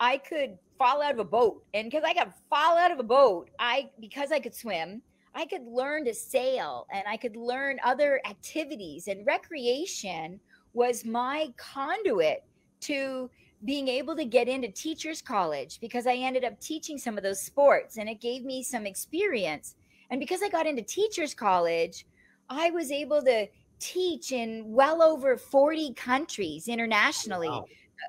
I 0.00 0.16
could 0.18 0.58
fall 0.78 1.02
out 1.02 1.12
of 1.12 1.18
a 1.18 1.24
boat. 1.24 1.64
And 1.74 1.90
because 1.90 2.04
I 2.04 2.14
could 2.14 2.32
fall 2.48 2.78
out 2.78 2.90
of 2.90 2.98
a 2.98 3.02
boat, 3.04 3.50
I 3.58 3.90
because 4.00 4.32
I 4.32 4.40
could 4.40 4.54
swim, 4.54 5.02
I 5.34 5.46
could 5.46 5.66
learn 5.66 6.04
to 6.06 6.14
sail 6.14 6.86
and 6.92 7.04
I 7.06 7.16
could 7.16 7.36
learn 7.36 7.78
other 7.84 8.20
activities. 8.28 9.08
And 9.08 9.26
recreation 9.26 10.40
was 10.72 11.04
my 11.04 11.52
conduit 11.56 12.44
to 12.82 13.30
being 13.64 13.88
able 13.88 14.16
to 14.16 14.24
get 14.24 14.48
into 14.48 14.68
teachers 14.68 15.20
college 15.20 15.78
because 15.80 16.06
I 16.06 16.14
ended 16.14 16.44
up 16.44 16.58
teaching 16.60 16.98
some 16.98 17.16
of 17.16 17.22
those 17.22 17.40
sports 17.40 17.98
and 17.98 18.08
it 18.08 18.20
gave 18.20 18.44
me 18.44 18.62
some 18.62 18.86
experience. 18.86 19.74
And 20.10 20.18
because 20.18 20.42
I 20.42 20.48
got 20.48 20.66
into 20.66 20.82
teachers 20.82 21.34
college, 21.34 22.06
I 22.48 22.70
was 22.70 22.90
able 22.90 23.22
to 23.22 23.46
teach 23.78 24.32
in 24.32 24.64
well 24.66 25.02
over 25.02 25.36
40 25.36 25.94
countries 25.94 26.68
internationally. 26.68 27.48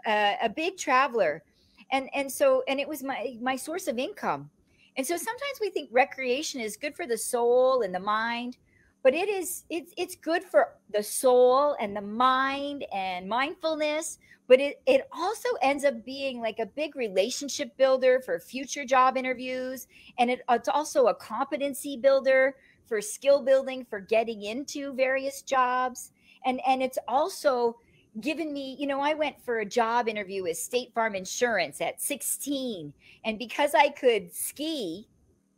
Uh, 0.05 0.33
a 0.41 0.49
big 0.49 0.77
traveler. 0.77 1.43
And 1.91 2.09
and 2.13 2.31
so 2.31 2.63
and 2.69 2.79
it 2.79 2.87
was 2.87 3.03
my 3.03 3.37
my 3.41 3.57
source 3.57 3.87
of 3.87 3.99
income. 3.99 4.49
And 4.97 5.05
so 5.05 5.15
sometimes 5.15 5.59
we 5.59 5.69
think 5.69 5.89
recreation 5.91 6.61
is 6.61 6.77
good 6.77 6.95
for 6.95 7.07
the 7.07 7.17
soul 7.17 7.81
and 7.81 7.93
the 7.95 7.99
mind, 7.99 8.57
but 9.03 9.13
it 9.13 9.29
is 9.29 9.63
it's 9.69 9.93
it's 9.97 10.15
good 10.15 10.43
for 10.43 10.75
the 10.93 11.01
soul 11.01 11.75
and 11.79 11.95
the 11.95 12.01
mind 12.01 12.85
and 12.93 13.27
mindfulness, 13.27 14.19
but 14.47 14.59
it 14.59 14.81
it 14.85 15.07
also 15.11 15.49
ends 15.61 15.85
up 15.85 16.03
being 16.05 16.41
like 16.41 16.59
a 16.59 16.65
big 16.65 16.95
relationship 16.95 17.75
builder 17.77 18.21
for 18.25 18.39
future 18.39 18.85
job 18.85 19.17
interviews 19.17 19.87
and 20.19 20.29
it, 20.29 20.41
it's 20.49 20.69
also 20.69 21.07
a 21.07 21.15
competency 21.15 21.97
builder 21.97 22.55
for 22.91 23.01
skill 23.01 23.41
building 23.41 23.85
for 23.89 24.01
getting 24.01 24.43
into 24.43 24.93
various 24.93 25.41
jobs. 25.41 26.11
And 26.45 26.59
and 26.67 26.83
it's 26.83 26.97
also 27.07 27.77
given 28.19 28.51
me, 28.51 28.75
you 28.79 28.87
know, 28.87 28.99
I 28.99 29.13
went 29.13 29.41
for 29.41 29.59
a 29.59 29.65
job 29.65 30.07
interview 30.07 30.43
with 30.43 30.57
State 30.57 30.93
Farm 30.93 31.15
Insurance 31.15 31.79
at 31.79 32.01
16. 32.01 32.93
And 33.23 33.39
because 33.39 33.73
I 33.73 33.89
could 33.89 34.33
ski, 34.33 35.07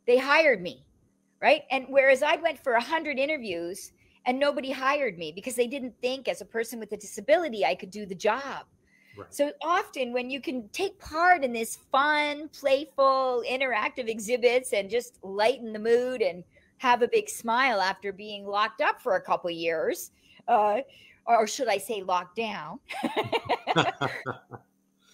they 0.06 0.18
hired 0.18 0.62
me. 0.62 0.84
Right. 1.42 1.62
And 1.70 1.86
whereas 1.88 2.22
I 2.22 2.36
went 2.36 2.62
for 2.62 2.72
100 2.74 3.18
interviews 3.18 3.92
and 4.24 4.38
nobody 4.38 4.70
hired 4.70 5.18
me 5.18 5.32
because 5.32 5.54
they 5.54 5.66
didn't 5.66 5.94
think 6.00 6.28
as 6.28 6.40
a 6.40 6.46
person 6.46 6.78
with 6.78 6.92
a 6.92 6.96
disability 6.96 7.64
I 7.64 7.74
could 7.74 7.90
do 7.90 8.06
the 8.06 8.14
job. 8.14 8.66
So 9.30 9.52
often 9.62 10.12
when 10.12 10.28
you 10.28 10.40
can 10.40 10.68
take 10.70 10.98
part 10.98 11.44
in 11.44 11.52
this 11.52 11.76
fun, 11.92 12.48
playful, 12.48 13.44
interactive 13.48 14.08
exhibits 14.08 14.72
and 14.72 14.90
just 14.90 15.22
lighten 15.22 15.72
the 15.72 15.78
mood 15.78 16.20
and 16.20 16.42
have 16.78 17.02
a 17.02 17.08
big 17.08 17.28
smile 17.28 17.80
after 17.80 18.12
being 18.12 18.44
locked 18.44 18.80
up 18.80 19.00
for 19.00 19.16
a 19.16 19.20
couple 19.20 19.50
years, 19.50 20.10
uh, 20.48 20.78
or 21.26 21.46
should 21.46 21.68
I 21.68 21.78
say 21.78 22.02
locked 22.02 22.36
down? 22.36 22.78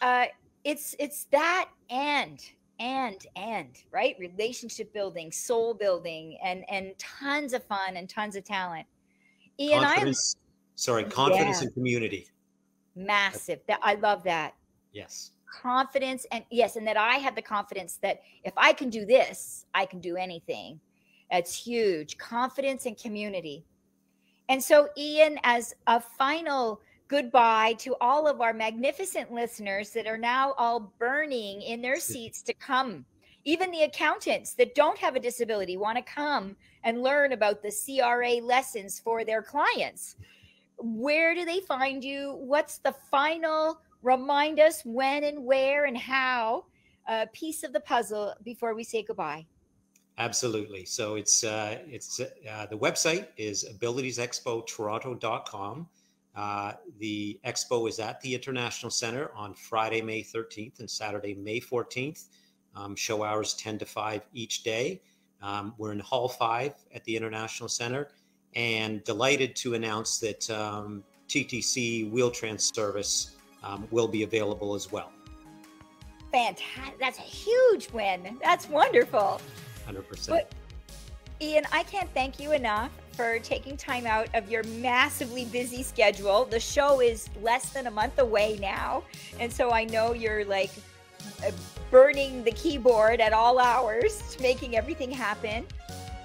uh, 0.01 0.27
it's 0.64 0.94
it's 0.99 1.25
that 1.33 1.68
and 1.90 2.40
and 2.79 3.27
and 3.37 3.77
right 3.92 4.16
relationship 4.18 4.92
building, 4.92 5.31
soul 5.31 5.75
building, 5.75 6.38
and 6.42 6.64
and 6.70 6.92
tons 6.99 7.53
of 7.53 7.64
fun 7.64 7.96
and 7.96 8.09
tons 8.09 8.37
of 8.37 8.44
talent. 8.44 8.87
Ian, 9.59 9.85
I'm 9.85 10.12
sorry, 10.75 11.05
confidence 11.05 11.59
Yeah. 11.59 11.66
and 11.66 11.75
community. 11.75 12.27
massive. 12.96 13.61
That 13.68 13.79
I 13.83 13.94
love 13.94 14.25
that 14.25 14.55
Yes. 14.92 15.33
confidence 15.62 16.27
and 16.33 16.44
yes, 16.51 16.77
and 16.77 16.87
that 16.87 16.96
I 16.96 17.16
had 17.16 17.37
the 17.37 17.42
confidence 17.42 17.99
that 18.03 18.20
if 18.44 18.53
I 18.57 18.73
can 18.73 18.90
do 18.90 19.05
this, 19.05 19.66
I 19.75 19.87
can 19.87 20.01
do 20.01 20.16
anything. 20.16 20.81
That's 21.31 21.55
huge. 21.55 22.18
Confidence 22.18 22.87
and 22.87 22.96
community. 22.99 23.64
And 24.50 24.60
so, 24.60 24.88
Ian, 24.98 25.38
as 25.44 25.76
a 25.86 26.00
final 26.00 26.80
goodbye 27.06 27.74
to 27.74 27.94
all 28.00 28.26
of 28.26 28.40
our 28.40 28.52
magnificent 28.52 29.32
listeners 29.32 29.90
that 29.90 30.08
are 30.08 30.18
now 30.18 30.54
all 30.58 30.92
burning 30.98 31.62
in 31.62 31.80
their 31.80 32.00
seats 32.00 32.42
to 32.42 32.54
come, 32.54 33.04
even 33.44 33.70
the 33.70 33.82
accountants 33.82 34.54
that 34.54 34.74
don't 34.74 34.98
have 34.98 35.14
a 35.14 35.20
disability 35.20 35.76
want 35.76 35.98
to 35.98 36.02
come 36.02 36.56
and 36.82 37.00
learn 37.00 37.30
about 37.32 37.62
the 37.62 37.70
CRA 37.70 38.44
lessons 38.44 38.98
for 38.98 39.24
their 39.24 39.40
clients. 39.40 40.16
Where 40.78 41.32
do 41.32 41.44
they 41.44 41.60
find 41.60 42.02
you? 42.02 42.34
What's 42.40 42.78
the 42.78 42.96
final 43.08 43.80
remind 44.02 44.58
us 44.58 44.82
when 44.84 45.22
and 45.22 45.44
where 45.44 45.84
and 45.84 45.96
how 45.96 46.64
uh, 47.06 47.26
piece 47.32 47.62
of 47.62 47.72
the 47.72 47.80
puzzle 47.80 48.34
before 48.42 48.74
we 48.74 48.82
say 48.82 49.04
goodbye? 49.04 49.46
Absolutely. 50.18 50.85
So 50.85 51.14
it's 51.14 51.44
uh, 51.44 51.79
it's 51.88 52.20
uh, 52.20 52.66
the 52.66 52.77
website 52.77 53.29
is 53.37 53.64
abilitiesexpotoronto.com. 53.73 55.88
Uh, 56.37 56.73
the 56.99 57.40
expo 57.44 57.88
is 57.88 57.99
at 57.99 58.20
the 58.20 58.33
International 58.35 58.90
Center 58.90 59.31
on 59.35 59.55
Friday, 59.55 60.03
May 60.03 60.23
13th 60.23 60.81
and 60.81 60.90
Saturday, 60.90 61.35
May 61.35 61.61
14th. 61.61 62.27
Um, 62.77 62.94
show 62.94 63.25
hours 63.25 63.55
10 63.55 63.79
to 63.79 63.87
5 63.87 64.29
each 64.33 64.62
day. 64.62 65.03
Um, 65.42 65.75
we're 65.77 65.90
in 65.92 65.99
Hall 65.99 66.29
5 66.29 66.73
at 66.94 67.03
the 67.05 67.16
International 67.16 67.68
Center 67.68 68.11
and 68.55 69.03
delighted 69.05 69.57
to 69.57 69.75
announce 69.75 70.18
that 70.18 70.49
um, 70.51 71.03
TTC 71.29 72.11
wheel 72.11 72.31
trans 72.31 72.70
service 72.75 73.37
um, 73.62 73.88
will 73.90 74.09
be 74.09 74.23
available 74.23 74.75
as 74.75 74.92
well. 74.92 75.12
Fantastic. 76.33 76.99
That's 77.01 77.18
a 77.18 77.23
huge 77.23 77.90
win. 77.90 78.38
That's 78.42 78.68
wonderful. 78.68 79.40
100%. 79.94 80.29
But 80.29 80.53
Ian, 81.42 81.64
I 81.72 81.85
can't 81.85 82.12
thank 82.12 82.38
you 82.38 82.53
enough 82.53 82.90
for 83.12 83.38
taking 83.38 83.74
time 83.76 84.07
out 84.07 84.29
of 84.35 84.50
your 84.50 84.62
massively 84.64 85.46
busy 85.46 85.83
schedule. 85.83 86.44
The 86.44 86.61
show 86.61 87.00
is 87.00 87.31
less 87.42 87.70
than 87.70 87.87
a 87.87 87.90
month 87.90 88.18
away 88.18 88.59
now. 88.61 89.05
And 89.38 89.50
so 89.53 89.72
I 89.72 89.85
know 89.85 90.12
you're 90.12 90.44
like 90.44 90.70
uh, 91.46 91.50
burning 91.90 92.44
the 92.44 92.53
keyboard 92.53 93.20
at 93.20 93.33
all 93.33 93.59
hours, 93.59 94.37
making 94.40 94.76
everything 94.76 95.11
happen. 95.11 95.66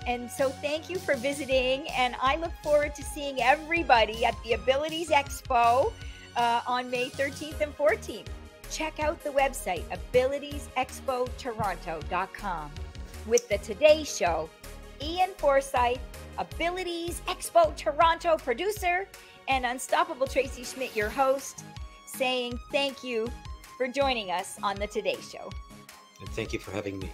And 0.05 0.29
so 0.29 0.49
thank 0.49 0.89
you 0.89 0.97
for 0.97 1.15
visiting. 1.15 1.87
And 1.89 2.15
I 2.21 2.35
look 2.35 2.51
forward 2.61 2.93
to 2.95 3.03
seeing 3.03 3.41
everybody 3.41 4.25
at 4.25 4.35
the 4.43 4.51
Abilities 4.53 5.09
Expo 5.09 5.93
uh, 6.35 6.61
on 6.67 6.91
May 6.91 7.09
13th 7.09 7.61
and 7.61 7.75
14th. 7.77 8.27
Check 8.69 8.99
out 8.99 9.23
the 9.23 9.31
website, 9.31 9.83
abilitiesexpotoronto.com. 10.13 12.71
With 13.25 13.49
the 13.49 13.57
Today 13.57 14.03
Show, 14.03 14.49
Ian 15.01 15.31
Forsyth, 15.37 15.99
Abilities 16.37 17.21
Expo 17.27 17.75
Toronto 17.75 18.37
producer, 18.37 19.07
and 19.47 19.65
Unstoppable 19.65 20.27
Tracy 20.27 20.63
Schmidt, 20.63 20.95
your 20.95 21.09
host, 21.09 21.63
saying 22.05 22.59
thank 22.71 23.03
you 23.03 23.27
for 23.77 23.87
joining 23.87 24.29
us 24.29 24.57
on 24.61 24.75
the 24.75 24.85
Today 24.87 25.17
Show. 25.31 25.49
And 26.19 26.29
thank 26.29 26.53
you 26.53 26.59
for 26.59 26.71
having 26.71 26.99
me. 26.99 27.09